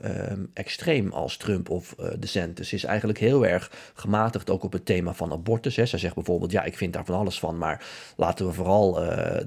extreem 0.53 1.11
als 1.11 1.37
Trump 1.37 1.69
of 1.69 1.95
uh, 1.99 2.07
DeSantis. 2.19 2.69
Ze 2.69 2.75
is 2.75 2.83
eigenlijk 2.83 3.19
heel 3.19 3.45
erg 3.45 3.71
gematigd 3.93 4.49
ook 4.49 4.63
op 4.63 4.71
het 4.71 4.85
thema 4.85 5.13
van 5.13 5.31
abortus. 5.31 5.75
Hè. 5.75 5.85
Zij 5.85 5.99
zegt 5.99 6.15
bijvoorbeeld, 6.15 6.51
ja, 6.51 6.63
ik 6.63 6.77
vind 6.77 6.93
daar 6.93 7.05
van 7.05 7.15
alles 7.15 7.39
van. 7.39 7.57
Maar 7.57 7.85
laten 8.15 8.45
we 8.45 8.53
vooral 8.53 8.93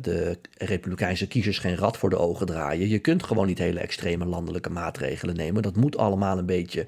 de 0.00 0.38
republikeinse 0.58 1.26
kiezers 1.26 1.58
geen 1.58 1.76
rat 1.76 1.96
voor 1.96 2.10
de 2.10 2.18
ogen 2.18 2.46
draaien. 2.46 2.88
Je 2.88 2.98
kunt 2.98 3.22
gewoon 3.22 3.46
niet 3.46 3.58
hele 3.58 3.80
extreme 3.80 4.24
landelijke 4.24 4.70
maatregelen 4.70 5.36
nemen. 5.36 5.62
Dat 5.62 5.76
moet 5.76 5.96
allemaal 5.96 6.38
een 6.38 6.46
beetje 6.46 6.86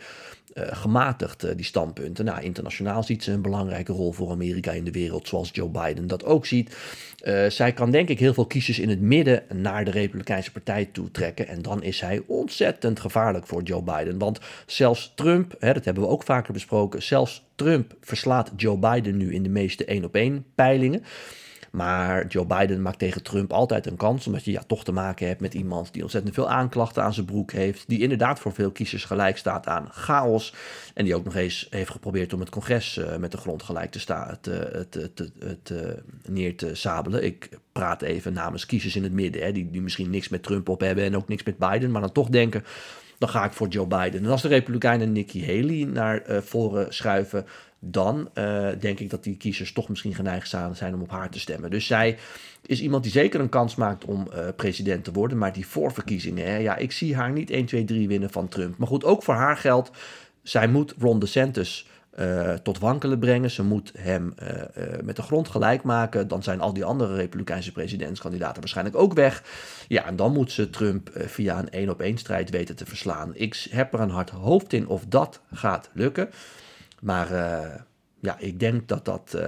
gematigd, 0.56 1.44
uh, 1.44 1.50
die 1.56 1.64
standpunten. 1.64 2.24
Nou, 2.24 2.42
internationaal 2.42 3.02
ziet 3.02 3.22
ze 3.22 3.32
een 3.32 3.42
belangrijke 3.42 3.92
rol 3.92 4.12
voor 4.12 4.30
Amerika 4.30 4.72
in 4.72 4.84
de 4.84 4.90
wereld, 4.90 5.28
zoals 5.28 5.50
Joe 5.52 5.68
Biden 5.68 6.06
dat 6.06 6.24
ook 6.24 6.46
ziet. 6.46 6.76
Uh, 7.22 7.46
zij 7.48 7.72
kan 7.72 7.90
denk 7.90 8.08
ik 8.08 8.18
heel 8.18 8.34
veel 8.34 8.46
kiezers 8.46 8.78
in 8.78 8.88
het 8.88 9.00
midden 9.00 9.42
naar 9.54 9.84
de 9.84 9.90
Republikeinse 9.90 10.52
Partij 10.52 10.84
toe 10.84 11.10
trekken. 11.10 11.48
En 11.48 11.62
dan 11.62 11.82
is 11.82 12.00
hij 12.00 12.22
ontzettend 12.26 13.00
gevaarlijk 13.00 13.46
voor 13.46 13.62
Joe 13.62 13.82
Biden. 13.82 14.18
Want 14.18 14.40
zelfs 14.66 15.12
Trump, 15.14 15.54
hè, 15.58 15.72
dat 15.72 15.84
hebben 15.84 16.02
we 16.02 16.08
ook 16.08 16.22
vaker 16.22 16.52
besproken, 16.52 17.02
zelfs 17.02 17.44
Trump 17.54 17.96
verslaat 18.00 18.52
Joe 18.56 18.78
Biden 18.78 19.16
nu 19.16 19.34
in 19.34 19.42
de 19.42 19.48
meeste 19.48 19.84
één-op-één 19.84 20.44
peilingen. 20.54 21.02
Maar 21.70 22.26
Joe 22.26 22.46
Biden 22.46 22.82
maakt 22.82 22.98
tegen 22.98 23.22
Trump 23.22 23.52
altijd 23.52 23.86
een 23.86 23.96
kans, 23.96 24.26
omdat 24.26 24.44
je 24.44 24.50
ja, 24.50 24.62
toch 24.66 24.84
te 24.84 24.92
maken 24.92 25.26
hebt 25.26 25.40
met 25.40 25.54
iemand 25.54 25.92
die 25.92 26.02
ontzettend 26.02 26.34
veel 26.34 26.50
aanklachten 26.50 27.02
aan 27.02 27.14
zijn 27.14 27.26
broek 27.26 27.52
heeft, 27.52 27.84
die 27.88 28.00
inderdaad 28.00 28.38
voor 28.38 28.52
veel 28.52 28.70
kiezers 28.70 29.04
gelijk 29.04 29.36
staat 29.36 29.66
aan 29.66 29.88
chaos 29.90 30.54
en 30.94 31.04
die 31.04 31.14
ook 31.14 31.24
nog 31.24 31.34
eens 31.34 31.66
heeft 31.70 31.90
geprobeerd 31.90 32.32
om 32.32 32.40
het 32.40 32.50
congres 32.50 32.96
uh, 32.96 33.16
met 33.16 33.30
de 33.30 33.36
grond 33.36 33.62
gelijk 33.62 33.90
te 33.90 34.00
staan, 34.00 34.38
te, 34.40 34.86
te, 35.62 36.02
neer 36.28 36.56
te 36.56 36.74
sabelen. 36.74 37.24
Ik 37.24 37.48
praat 37.72 38.02
even 38.02 38.32
namens 38.32 38.66
kiezers 38.66 38.96
in 38.96 39.02
het 39.02 39.12
midden, 39.12 39.42
hè, 39.42 39.52
die, 39.52 39.70
die 39.70 39.82
misschien 39.82 40.10
niks 40.10 40.28
met 40.28 40.42
Trump 40.42 40.68
op 40.68 40.80
hebben 40.80 41.04
en 41.04 41.16
ook 41.16 41.28
niks 41.28 41.42
met 41.42 41.58
Biden, 41.58 41.90
maar 41.90 42.00
dan 42.00 42.12
toch 42.12 42.28
denken, 42.28 42.64
dan 43.18 43.28
ga 43.28 43.44
ik 43.44 43.52
voor 43.52 43.68
Joe 43.68 43.86
Biden. 43.86 44.24
En 44.24 44.30
als 44.30 44.42
de 44.42 44.48
Republikeinen 44.48 45.12
Nikki 45.12 45.46
Haley 45.46 45.84
naar 45.84 46.30
uh, 46.30 46.38
voren 46.38 46.94
schuiven, 46.94 47.46
dan 47.78 48.28
uh, 48.34 48.68
denk 48.80 49.00
ik 49.00 49.10
dat 49.10 49.24
die 49.24 49.36
kiezers 49.36 49.72
toch 49.72 49.88
misschien 49.88 50.14
geneigd 50.14 50.54
zijn 50.72 50.94
om 50.94 51.02
op 51.02 51.10
haar 51.10 51.30
te 51.30 51.40
stemmen. 51.40 51.70
Dus 51.70 51.86
zij 51.86 52.18
is 52.66 52.80
iemand 52.80 53.02
die 53.02 53.12
zeker 53.12 53.40
een 53.40 53.48
kans 53.48 53.74
maakt 53.74 54.04
om 54.04 54.28
uh, 54.32 54.48
president 54.56 55.04
te 55.04 55.12
worden. 55.12 55.38
Maar 55.38 55.52
die 55.52 55.66
voorverkiezingen, 55.66 56.46
hè, 56.46 56.56
ja, 56.56 56.76
ik 56.76 56.92
zie 56.92 57.16
haar 57.16 57.32
niet 57.32 57.50
1, 57.50 57.66
2, 57.66 57.84
3 57.84 58.08
winnen 58.08 58.30
van 58.30 58.48
Trump. 58.48 58.78
Maar 58.78 58.88
goed, 58.88 59.04
ook 59.04 59.22
voor 59.22 59.34
haar 59.34 59.56
geldt, 59.56 59.90
zij 60.42 60.68
moet 60.68 60.94
Ron 60.98 61.18
DeSantis 61.18 61.86
uh, 62.20 62.52
tot 62.52 62.78
wankelen 62.78 63.18
brengen. 63.18 63.50
Ze 63.50 63.62
moet 63.62 63.92
hem 63.98 64.34
met 65.02 65.16
de 65.16 65.22
grond 65.22 65.48
gelijk 65.48 65.82
maken. 65.82 66.28
Dan 66.28 66.42
zijn 66.42 66.60
al 66.60 66.72
die 66.72 66.84
andere 66.84 67.14
Republikeinse 67.14 67.72
presidentskandidaten 67.72 68.60
waarschijnlijk 68.60 68.96
ook 68.96 69.12
weg. 69.12 69.42
Ja, 69.88 70.04
en 70.04 70.16
dan 70.16 70.32
moet 70.32 70.52
ze 70.52 70.70
Trump 70.70 71.10
via 71.14 71.58
een 71.58 71.70
één-op-één 71.70 72.18
strijd 72.18 72.50
weten 72.50 72.76
te 72.76 72.86
verslaan. 72.86 73.34
Ik 73.34 73.66
heb 73.70 73.94
er 73.94 74.00
een 74.00 74.10
hard 74.10 74.30
hoofd 74.30 74.72
in 74.72 74.88
of 74.88 75.04
dat 75.08 75.40
gaat 75.52 75.90
lukken. 75.92 76.30
Maar 77.00 77.30
ja, 78.20 78.36
ik 78.38 78.60
denk 78.60 78.88
dat 78.88 79.04
dat 79.04 79.38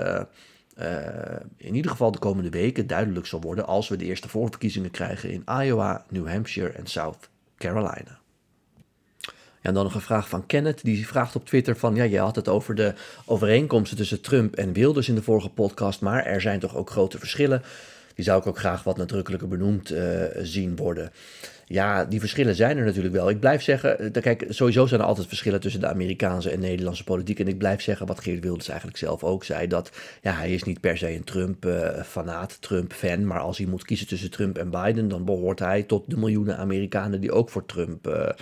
in 1.56 1.74
ieder 1.74 1.90
geval 1.90 2.12
de 2.12 2.18
komende 2.18 2.50
weken 2.50 2.86
duidelijk 2.86 3.26
zal 3.26 3.40
worden 3.40 3.66
als 3.66 3.88
we 3.88 3.96
de 3.96 4.04
eerste 4.04 4.28
voorverkiezingen 4.28 4.90
krijgen 4.90 5.30
in 5.30 5.44
Iowa, 5.62 6.04
New 6.08 6.28
Hampshire 6.28 6.70
en 6.70 6.86
South 6.86 7.28
Carolina. 7.56 8.18
Ja, 9.60 9.68
en 9.68 9.74
dan 9.74 9.84
nog 9.84 9.94
een 9.94 10.00
vraag 10.00 10.28
van 10.28 10.46
Kenneth. 10.46 10.84
Die 10.84 11.06
vraagt 11.06 11.36
op 11.36 11.46
Twitter 11.46 11.76
van... 11.76 11.94
ja, 11.94 12.04
je 12.04 12.18
had 12.18 12.36
het 12.36 12.48
over 12.48 12.74
de 12.74 12.94
overeenkomsten 13.24 13.96
tussen 13.96 14.20
Trump 14.20 14.56
en 14.56 14.72
Wilders 14.72 15.08
in 15.08 15.14
de 15.14 15.22
vorige 15.22 15.50
podcast... 15.50 16.00
maar 16.00 16.24
er 16.24 16.40
zijn 16.40 16.60
toch 16.60 16.76
ook 16.76 16.90
grote 16.90 17.18
verschillen. 17.18 17.62
Die 18.14 18.24
zou 18.26 18.40
ik 18.40 18.46
ook 18.46 18.58
graag 18.58 18.82
wat 18.82 18.96
nadrukkelijker 18.96 19.48
benoemd 19.48 19.92
uh, 19.92 20.22
zien 20.38 20.76
worden. 20.76 21.12
Ja, 21.66 22.04
die 22.04 22.20
verschillen 22.20 22.54
zijn 22.54 22.76
er 22.76 22.84
natuurlijk 22.84 23.14
wel. 23.14 23.30
Ik 23.30 23.40
blijf 23.40 23.62
zeggen, 23.62 24.12
kijk, 24.12 24.46
sowieso 24.48 24.86
zijn 24.86 25.00
er 25.00 25.06
altijd 25.06 25.26
verschillen 25.26 25.60
tussen 25.60 25.80
de 25.80 25.88
Amerikaanse 25.88 26.50
en 26.50 26.60
Nederlandse 26.60 27.04
politiek. 27.04 27.40
En 27.40 27.48
ik 27.48 27.58
blijf 27.58 27.82
zeggen 27.82 28.06
wat 28.06 28.20
Geert 28.20 28.42
Wilders 28.42 28.68
eigenlijk 28.68 28.98
zelf 28.98 29.24
ook 29.24 29.44
zei, 29.44 29.66
dat 29.66 29.90
ja, 30.22 30.32
hij 30.32 30.52
is 30.52 30.62
niet 30.62 30.80
per 30.80 30.98
se 30.98 31.14
een 31.14 31.24
Trump-fanaat, 31.24 32.56
Trump-fan, 32.60 33.26
maar 33.26 33.40
als 33.40 33.58
hij 33.58 33.66
moet 33.66 33.84
kiezen 33.84 34.06
tussen 34.06 34.30
Trump 34.30 34.58
en 34.58 34.70
Biden, 34.70 35.08
dan 35.08 35.24
behoort 35.24 35.58
hij 35.58 35.82
tot 35.82 36.10
de 36.10 36.16
miljoenen 36.16 36.56
Amerikanen 36.56 37.20
die 37.20 37.32
ook 37.32 37.50
voor 37.50 37.66
Trump 37.66 38.34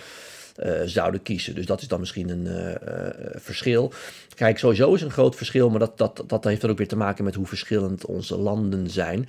zouden 0.85 1.21
kiezen. 1.21 1.55
Dus 1.55 1.65
dat 1.65 1.81
is 1.81 1.87
dan 1.87 1.99
misschien 1.99 2.29
een 2.29 2.45
uh, 2.45 3.39
verschil. 3.39 3.93
Kijk, 4.35 4.59
sowieso 4.59 4.93
is 4.93 5.01
een 5.01 5.11
groot 5.11 5.35
verschil, 5.35 5.69
maar 5.69 5.79
dat, 5.79 5.97
dat, 5.97 6.23
dat 6.27 6.43
heeft 6.43 6.61
dan 6.61 6.69
ook 6.69 6.77
weer 6.77 6.87
te 6.87 6.97
maken 6.97 7.23
met 7.23 7.35
hoe 7.35 7.45
verschillend 7.45 8.05
onze 8.05 8.37
landen 8.37 8.89
zijn. 8.89 9.27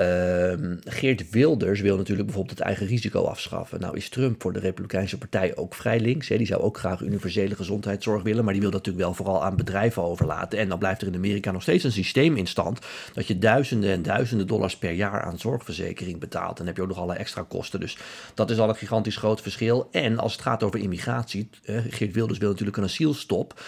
Uh, 0.00 0.52
Geert 0.84 1.30
Wilders 1.30 1.80
wil 1.80 1.96
natuurlijk 1.96 2.26
bijvoorbeeld 2.26 2.58
het 2.58 2.66
eigen 2.66 2.86
risico 2.86 3.24
afschaffen. 3.24 3.80
Nou 3.80 3.96
is 3.96 4.08
Trump 4.08 4.42
voor 4.42 4.52
de 4.52 4.58
Republikeinse 4.58 5.18
Partij 5.18 5.56
ook 5.56 5.74
vrij 5.74 6.00
links. 6.00 6.28
Hè? 6.28 6.36
Die 6.36 6.46
zou 6.46 6.60
ook 6.60 6.78
graag 6.78 7.00
universele 7.00 7.54
gezondheidszorg 7.54 8.22
willen, 8.22 8.44
maar 8.44 8.52
die 8.52 8.62
wil 8.62 8.70
dat 8.70 8.86
natuurlijk 8.86 9.06
wel 9.06 9.14
vooral 9.14 9.44
aan 9.44 9.56
bedrijven 9.56 10.02
overlaten. 10.02 10.58
En 10.58 10.68
dan 10.68 10.78
blijft 10.78 11.00
er 11.00 11.06
in 11.06 11.14
Amerika 11.14 11.50
nog 11.50 11.62
steeds 11.62 11.84
een 11.84 11.92
systeem 11.92 12.36
in 12.36 12.46
stand 12.46 12.78
dat 13.14 13.26
je 13.26 13.38
duizenden 13.38 13.90
en 13.90 14.02
duizenden 14.02 14.46
dollars 14.46 14.76
per 14.76 14.92
jaar 14.92 15.22
aan 15.22 15.38
zorgverzekering 15.38 16.20
betaalt. 16.20 16.50
En 16.50 16.56
dan 16.56 16.66
heb 16.66 16.76
je 16.76 16.82
ook 16.82 16.88
nog 16.88 16.98
alle 16.98 17.14
extra 17.14 17.44
kosten. 17.48 17.80
Dus 17.80 17.98
dat 18.34 18.50
is 18.50 18.58
al 18.58 18.68
een 18.68 18.74
gigantisch 18.74 19.16
groot 19.16 19.40
verschil. 19.40 19.88
En 19.90 20.18
als 20.18 20.32
het 20.32 20.42
gaat 20.42 20.57
over 20.62 20.80
immigratie, 20.80 21.48
Geert 21.88 22.14
Wilders 22.14 22.38
wil 22.38 22.50
natuurlijk 22.50 22.76
een 22.76 22.84
asielstop. 22.84 23.60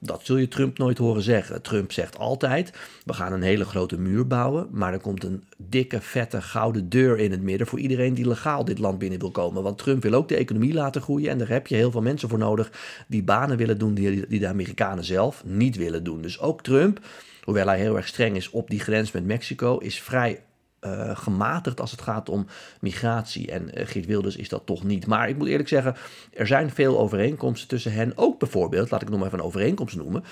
Dat 0.00 0.20
zul 0.24 0.36
je 0.36 0.48
Trump 0.48 0.78
nooit 0.78 0.98
horen 0.98 1.22
zeggen. 1.22 1.62
Trump 1.62 1.92
zegt 1.92 2.18
altijd: 2.18 2.72
we 3.04 3.12
gaan 3.12 3.32
een 3.32 3.42
hele 3.42 3.64
grote 3.64 3.98
muur 3.98 4.26
bouwen, 4.26 4.68
maar 4.70 4.92
er 4.92 5.00
komt 5.00 5.24
een 5.24 5.44
dikke, 5.56 6.00
vette, 6.00 6.42
gouden 6.42 6.88
deur 6.88 7.18
in 7.18 7.30
het 7.30 7.42
midden 7.42 7.66
voor 7.66 7.78
iedereen 7.78 8.14
die 8.14 8.28
legaal 8.28 8.64
dit 8.64 8.78
land 8.78 8.98
binnen 8.98 9.18
wil 9.18 9.30
komen. 9.30 9.62
Want 9.62 9.78
Trump 9.78 10.02
wil 10.02 10.12
ook 10.12 10.28
de 10.28 10.36
economie 10.36 10.74
laten 10.74 11.02
groeien 11.02 11.30
en 11.30 11.38
daar 11.38 11.48
heb 11.48 11.66
je 11.66 11.74
heel 11.74 11.90
veel 11.90 12.02
mensen 12.02 12.28
voor 12.28 12.38
nodig 12.38 12.70
die 13.08 13.22
banen 13.22 13.56
willen 13.56 13.78
doen 13.78 13.94
die, 13.94 14.26
die 14.26 14.40
de 14.40 14.48
Amerikanen 14.48 15.04
zelf 15.04 15.44
niet 15.44 15.76
willen 15.76 16.04
doen. 16.04 16.22
Dus 16.22 16.40
ook 16.40 16.62
Trump, 16.62 17.00
hoewel 17.42 17.66
hij 17.66 17.78
heel 17.78 17.96
erg 17.96 18.06
streng 18.06 18.36
is 18.36 18.50
op 18.50 18.70
die 18.70 18.80
grens 18.80 19.12
met 19.12 19.24
Mexico, 19.24 19.78
is 19.78 20.00
vrij 20.00 20.40
uh, 20.86 21.16
gematigd 21.16 21.80
als 21.80 21.90
het 21.90 22.02
gaat 22.02 22.28
om 22.28 22.46
migratie. 22.80 23.50
En 23.50 23.62
uh, 23.62 23.86
Geert 23.86 24.06
Wilders 24.06 24.36
is 24.36 24.48
dat 24.48 24.66
toch 24.66 24.84
niet. 24.84 25.06
Maar 25.06 25.28
ik 25.28 25.36
moet 25.36 25.48
eerlijk 25.48 25.68
zeggen, 25.68 25.96
er 26.32 26.46
zijn 26.46 26.70
veel 26.70 26.98
overeenkomsten 26.98 27.68
tussen 27.68 27.92
hen. 27.92 28.12
Ook 28.14 28.38
bijvoorbeeld, 28.38 28.90
laat 28.90 29.02
ik 29.02 29.08
nog 29.08 29.18
maar 29.18 29.26
even 29.26 29.38
een 29.38 29.44
overeenkomst 29.44 29.96
noemen, 29.96 30.24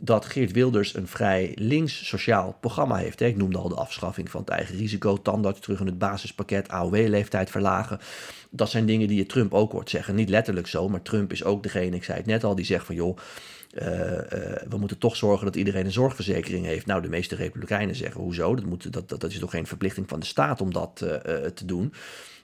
dat 0.00 0.24
Geert 0.24 0.52
Wilders 0.52 0.94
een 0.94 1.08
vrij 1.08 1.52
links 1.54 2.06
sociaal 2.08 2.56
programma 2.60 2.96
heeft. 2.96 3.20
Ik 3.20 3.36
noemde 3.36 3.58
al 3.58 3.68
de 3.68 3.74
afschaffing 3.74 4.30
van 4.30 4.40
het 4.40 4.50
eigen 4.50 4.76
risico, 4.76 5.22
tandarts 5.22 5.60
terug 5.60 5.80
in 5.80 5.86
het 5.86 5.98
basispakket, 5.98 6.68
AOW-leeftijd 6.68 7.50
verlagen. 7.50 7.98
Dat 8.50 8.70
zijn 8.70 8.86
dingen 8.86 9.08
die 9.08 9.16
je 9.16 9.26
Trump 9.26 9.54
ook 9.54 9.72
hoort 9.72 9.90
zeggen. 9.90 10.14
Niet 10.14 10.28
letterlijk 10.28 10.66
zo, 10.66 10.88
maar 10.88 11.02
Trump 11.02 11.32
is 11.32 11.44
ook 11.44 11.62
degene, 11.62 11.96
ik 11.96 12.04
zei 12.04 12.18
het 12.18 12.26
net 12.26 12.44
al, 12.44 12.54
die 12.54 12.64
zegt 12.64 12.86
van 12.86 12.94
joh, 12.94 13.18
we 14.68 14.76
moeten 14.78 14.98
toch 14.98 15.16
zorgen 15.16 15.46
dat 15.46 15.56
iedereen 15.56 15.84
een 15.84 15.92
zorgverzekering 15.92 16.64
heeft. 16.64 16.86
Nou, 16.86 17.02
de 17.02 17.08
meeste 17.08 17.34
republikeinen 17.34 17.94
zeggen, 17.94 18.20
hoezo? 18.20 18.54
Dat, 18.54 18.64
moet, 18.64 18.92
dat, 18.92 19.08
dat, 19.08 19.24
is 19.24 19.38
toch 19.38 19.50
geen 19.50 19.66
verplichting 19.66 20.08
van 20.08 20.20
de 20.20 20.26
staat 20.26 20.60
om 20.60 20.72
dat 20.72 21.00
uh, 21.04 21.10
te 21.34 21.64
doen. 21.64 21.92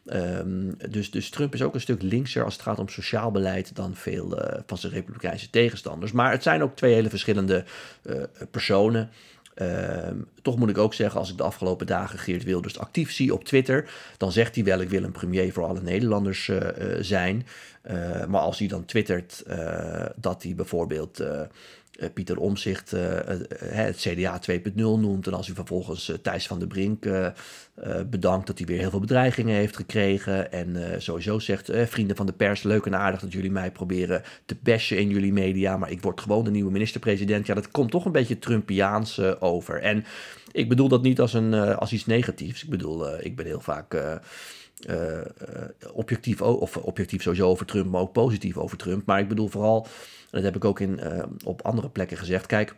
Um, 0.06 0.76
dus, 0.90 1.10
dus 1.10 1.30
Trump 1.30 1.54
is 1.54 1.62
ook 1.62 1.74
een 1.74 1.80
stuk 1.80 2.02
linkser 2.02 2.44
als 2.44 2.52
het 2.52 2.62
gaat 2.62 2.78
om 2.78 2.88
sociaal 2.88 3.30
beleid 3.30 3.76
dan 3.76 3.94
veel 3.94 4.38
van 4.66 4.78
zijn 4.78 4.92
republikeinse 4.92 5.50
tegenstanders. 5.50 6.12
Maar 6.12 6.30
het 6.30 6.42
zijn 6.42 6.62
ook 6.62 6.76
twee 6.76 6.94
hele 6.94 7.08
verschillende 7.08 7.64
personen. 8.50 9.10
Uh, 9.54 10.08
toch 10.42 10.56
moet 10.56 10.70
ik 10.70 10.78
ook 10.78 10.94
zeggen, 10.94 11.20
als 11.20 11.30
ik 11.30 11.36
de 11.36 11.42
afgelopen 11.42 11.86
dagen 11.86 12.18
Geert 12.18 12.44
Wilders 12.44 12.78
actief 12.78 13.12
zie 13.12 13.34
op 13.34 13.44
Twitter, 13.44 13.90
dan 14.16 14.32
zegt 14.32 14.54
hij 14.54 14.64
wel: 14.64 14.80
ik 14.80 14.88
wil 14.88 15.02
een 15.02 15.12
premier 15.12 15.52
voor 15.52 15.64
alle 15.64 15.80
Nederlanders 15.82 16.48
uh, 16.48 16.56
uh, 16.56 16.96
zijn. 17.00 17.46
maar 18.28 18.40
als 18.40 18.58
hij 18.58 18.68
dan 18.68 18.84
twittert 18.84 19.42
dat 20.16 20.42
hij 20.42 20.54
bijvoorbeeld 20.54 21.22
Pieter 22.14 22.38
Omzicht 22.38 22.90
het 22.90 23.96
CDA 23.96 24.40
2.0 24.50 24.74
noemt. 24.74 25.26
En 25.26 25.34
als 25.34 25.48
u 25.48 25.54
vervolgens 25.54 26.12
Thijs 26.22 26.46
van 26.46 26.58
der 26.58 26.68
Brink 26.68 27.06
bedankt 28.10 28.46
dat 28.46 28.58
hij 28.58 28.66
weer 28.66 28.78
heel 28.78 28.90
veel 28.90 29.00
bedreigingen 29.00 29.54
heeft 29.54 29.76
gekregen. 29.76 30.52
En 30.52 31.02
sowieso 31.02 31.38
zegt, 31.38 31.70
vrienden 31.74 32.16
van 32.16 32.26
de 32.26 32.32
pers, 32.32 32.62
leuk 32.62 32.86
en 32.86 32.96
aardig 32.96 33.20
dat 33.20 33.32
jullie 33.32 33.50
mij 33.50 33.70
proberen 33.70 34.22
te 34.46 34.56
bashen 34.62 34.98
in 34.98 35.08
jullie 35.08 35.32
media. 35.32 35.76
Maar 35.76 35.90
ik 35.90 36.02
word 36.02 36.20
gewoon 36.20 36.44
de 36.44 36.50
nieuwe 36.50 36.72
minister-president. 36.72 37.46
Ja, 37.46 37.54
dat 37.54 37.70
komt 37.70 37.90
toch 37.90 38.04
een 38.04 38.12
beetje 38.12 38.38
Trumpiaans 38.38 39.20
over. 39.40 39.80
En 39.80 40.04
ik 40.52 40.68
bedoel 40.68 40.88
dat 40.88 41.02
niet 41.02 41.20
als, 41.20 41.32
een, 41.32 41.54
als 41.54 41.92
iets 41.92 42.06
negatiefs. 42.06 42.62
Ik 42.62 42.70
bedoel, 42.70 43.20
ik 43.20 43.36
ben 43.36 43.46
heel 43.46 43.60
vaak 43.60 44.20
uh, 44.90 45.20
objectief, 45.92 46.42
of 46.42 46.76
objectief 46.76 47.22
sowieso 47.22 47.48
over 47.48 47.66
Trump, 47.66 47.90
maar 47.90 48.00
ook 48.00 48.12
positief 48.12 48.56
over 48.56 48.76
Trump. 48.76 49.06
Maar 49.06 49.20
ik 49.20 49.28
bedoel 49.28 49.48
vooral, 49.48 49.82
en 49.84 49.90
dat 50.30 50.42
heb 50.42 50.56
ik 50.56 50.64
ook 50.64 50.80
in, 50.80 51.00
uh, 51.02 51.22
op 51.44 51.62
andere 51.62 51.90
plekken 51.90 52.16
gezegd, 52.16 52.46
kijk, 52.46 52.74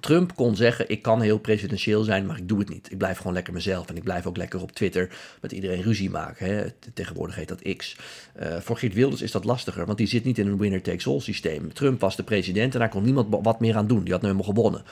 Trump 0.00 0.34
kon 0.34 0.56
zeggen: 0.56 0.90
Ik 0.90 1.02
kan 1.02 1.20
heel 1.20 1.38
presidentieel 1.38 2.02
zijn, 2.02 2.26
maar 2.26 2.38
ik 2.38 2.48
doe 2.48 2.58
het 2.58 2.68
niet. 2.68 2.90
Ik 2.90 2.98
blijf 2.98 3.16
gewoon 3.16 3.32
lekker 3.32 3.52
mezelf. 3.52 3.88
En 3.88 3.96
ik 3.96 4.02
blijf 4.02 4.26
ook 4.26 4.36
lekker 4.36 4.62
op 4.62 4.72
Twitter 4.72 5.10
met 5.40 5.52
iedereen 5.52 5.82
ruzie 5.82 6.10
maken. 6.10 6.46
Hè. 6.46 6.70
Tegenwoordig 6.94 7.34
heet 7.34 7.48
dat 7.48 7.76
X. 7.76 7.96
Uh, 8.42 8.56
voor 8.60 8.76
Geert 8.76 8.94
Wilders 8.94 9.22
is 9.22 9.32
dat 9.32 9.44
lastiger, 9.44 9.86
want 9.86 9.98
die 9.98 10.06
zit 10.06 10.24
niet 10.24 10.38
in 10.38 10.46
een 10.46 10.58
winner-takes-all 10.58 11.20
systeem. 11.20 11.72
Trump 11.72 12.00
was 12.00 12.16
de 12.16 12.22
president 12.22 12.72
en 12.72 12.80
daar 12.80 12.88
kon 12.88 13.04
niemand 13.04 13.44
wat 13.44 13.60
meer 13.60 13.76
aan 13.76 13.86
doen. 13.86 14.02
Die 14.02 14.12
had 14.12 14.22
nu 14.22 14.28
helemaal 14.28 14.52
gewonnen. 14.52 14.82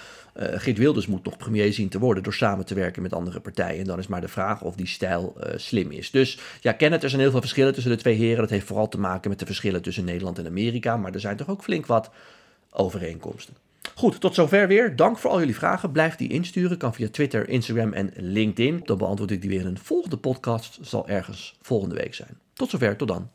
Uh, 0.41 0.47
Geert 0.55 0.79
Wilders 0.79 1.07
moet 1.07 1.25
nog 1.25 1.37
premier 1.37 1.73
zien 1.73 1.89
te 1.89 1.99
worden 1.99 2.23
door 2.23 2.35
samen 2.35 2.67
te 2.67 2.75
werken 2.75 3.03
met 3.03 3.13
andere 3.13 3.41
partijen. 3.41 3.81
En 3.81 3.87
dan 3.87 3.99
is 3.99 4.07
maar 4.07 4.21
de 4.21 4.29
vraag 4.29 4.63
of 4.63 4.75
die 4.75 4.87
stijl 4.87 5.35
uh, 5.39 5.53
slim 5.57 5.91
is. 5.91 6.11
Dus 6.11 6.39
ja, 6.61 6.73
Kenneth, 6.73 7.03
er 7.03 7.09
zijn 7.09 7.23
heel 7.23 7.31
veel 7.31 7.41
verschillen 7.41 7.75
tussen 7.75 7.93
de 7.93 7.99
twee 7.99 8.17
heren. 8.17 8.41
Dat 8.41 8.51
heeft 8.51 8.67
vooral 8.67 8.89
te 8.89 8.99
maken 8.99 9.31
met 9.31 9.39
de 9.39 9.47
verschillen 9.47 9.83
tussen 9.83 10.05
Nederland 10.05 10.39
en 10.39 10.47
Amerika. 10.47 10.97
Maar 10.97 11.15
er 11.15 11.21
zijn 11.21 11.37
toch 11.37 11.49
ook 11.49 11.63
flink 11.63 11.87
wat 11.87 12.11
overeenkomsten. 12.71 13.66
Goed, 13.99 14.21
tot 14.21 14.35
zover 14.35 14.69
weer. 14.69 14.97
Dank 14.97 15.19
voor 15.19 15.31
al 15.31 15.39
jullie 15.39 15.55
vragen. 15.55 15.93
Blijf 15.93 16.17
die 16.17 16.29
insturen. 16.29 16.79
Kan 16.79 16.95
via 16.95 17.09
Twitter, 17.11 17.49
Instagram 17.49 17.93
en 17.93 18.13
LinkedIn. 18.17 18.81
Dan 18.85 18.99
beantwoord 18.99 19.31
ik 19.31 19.41
die 19.41 19.51
weer 19.51 19.61
in 19.61 19.67
een 19.67 19.79
volgende 19.79 20.17
podcast. 20.17 20.79
Zal 20.83 21.09
ergens 21.09 21.57
volgende 21.61 21.95
week 21.95 22.15
zijn. 22.15 22.39
Tot 22.53 22.71
zover, 22.71 22.97
tot 22.97 23.09
dan. 23.09 23.31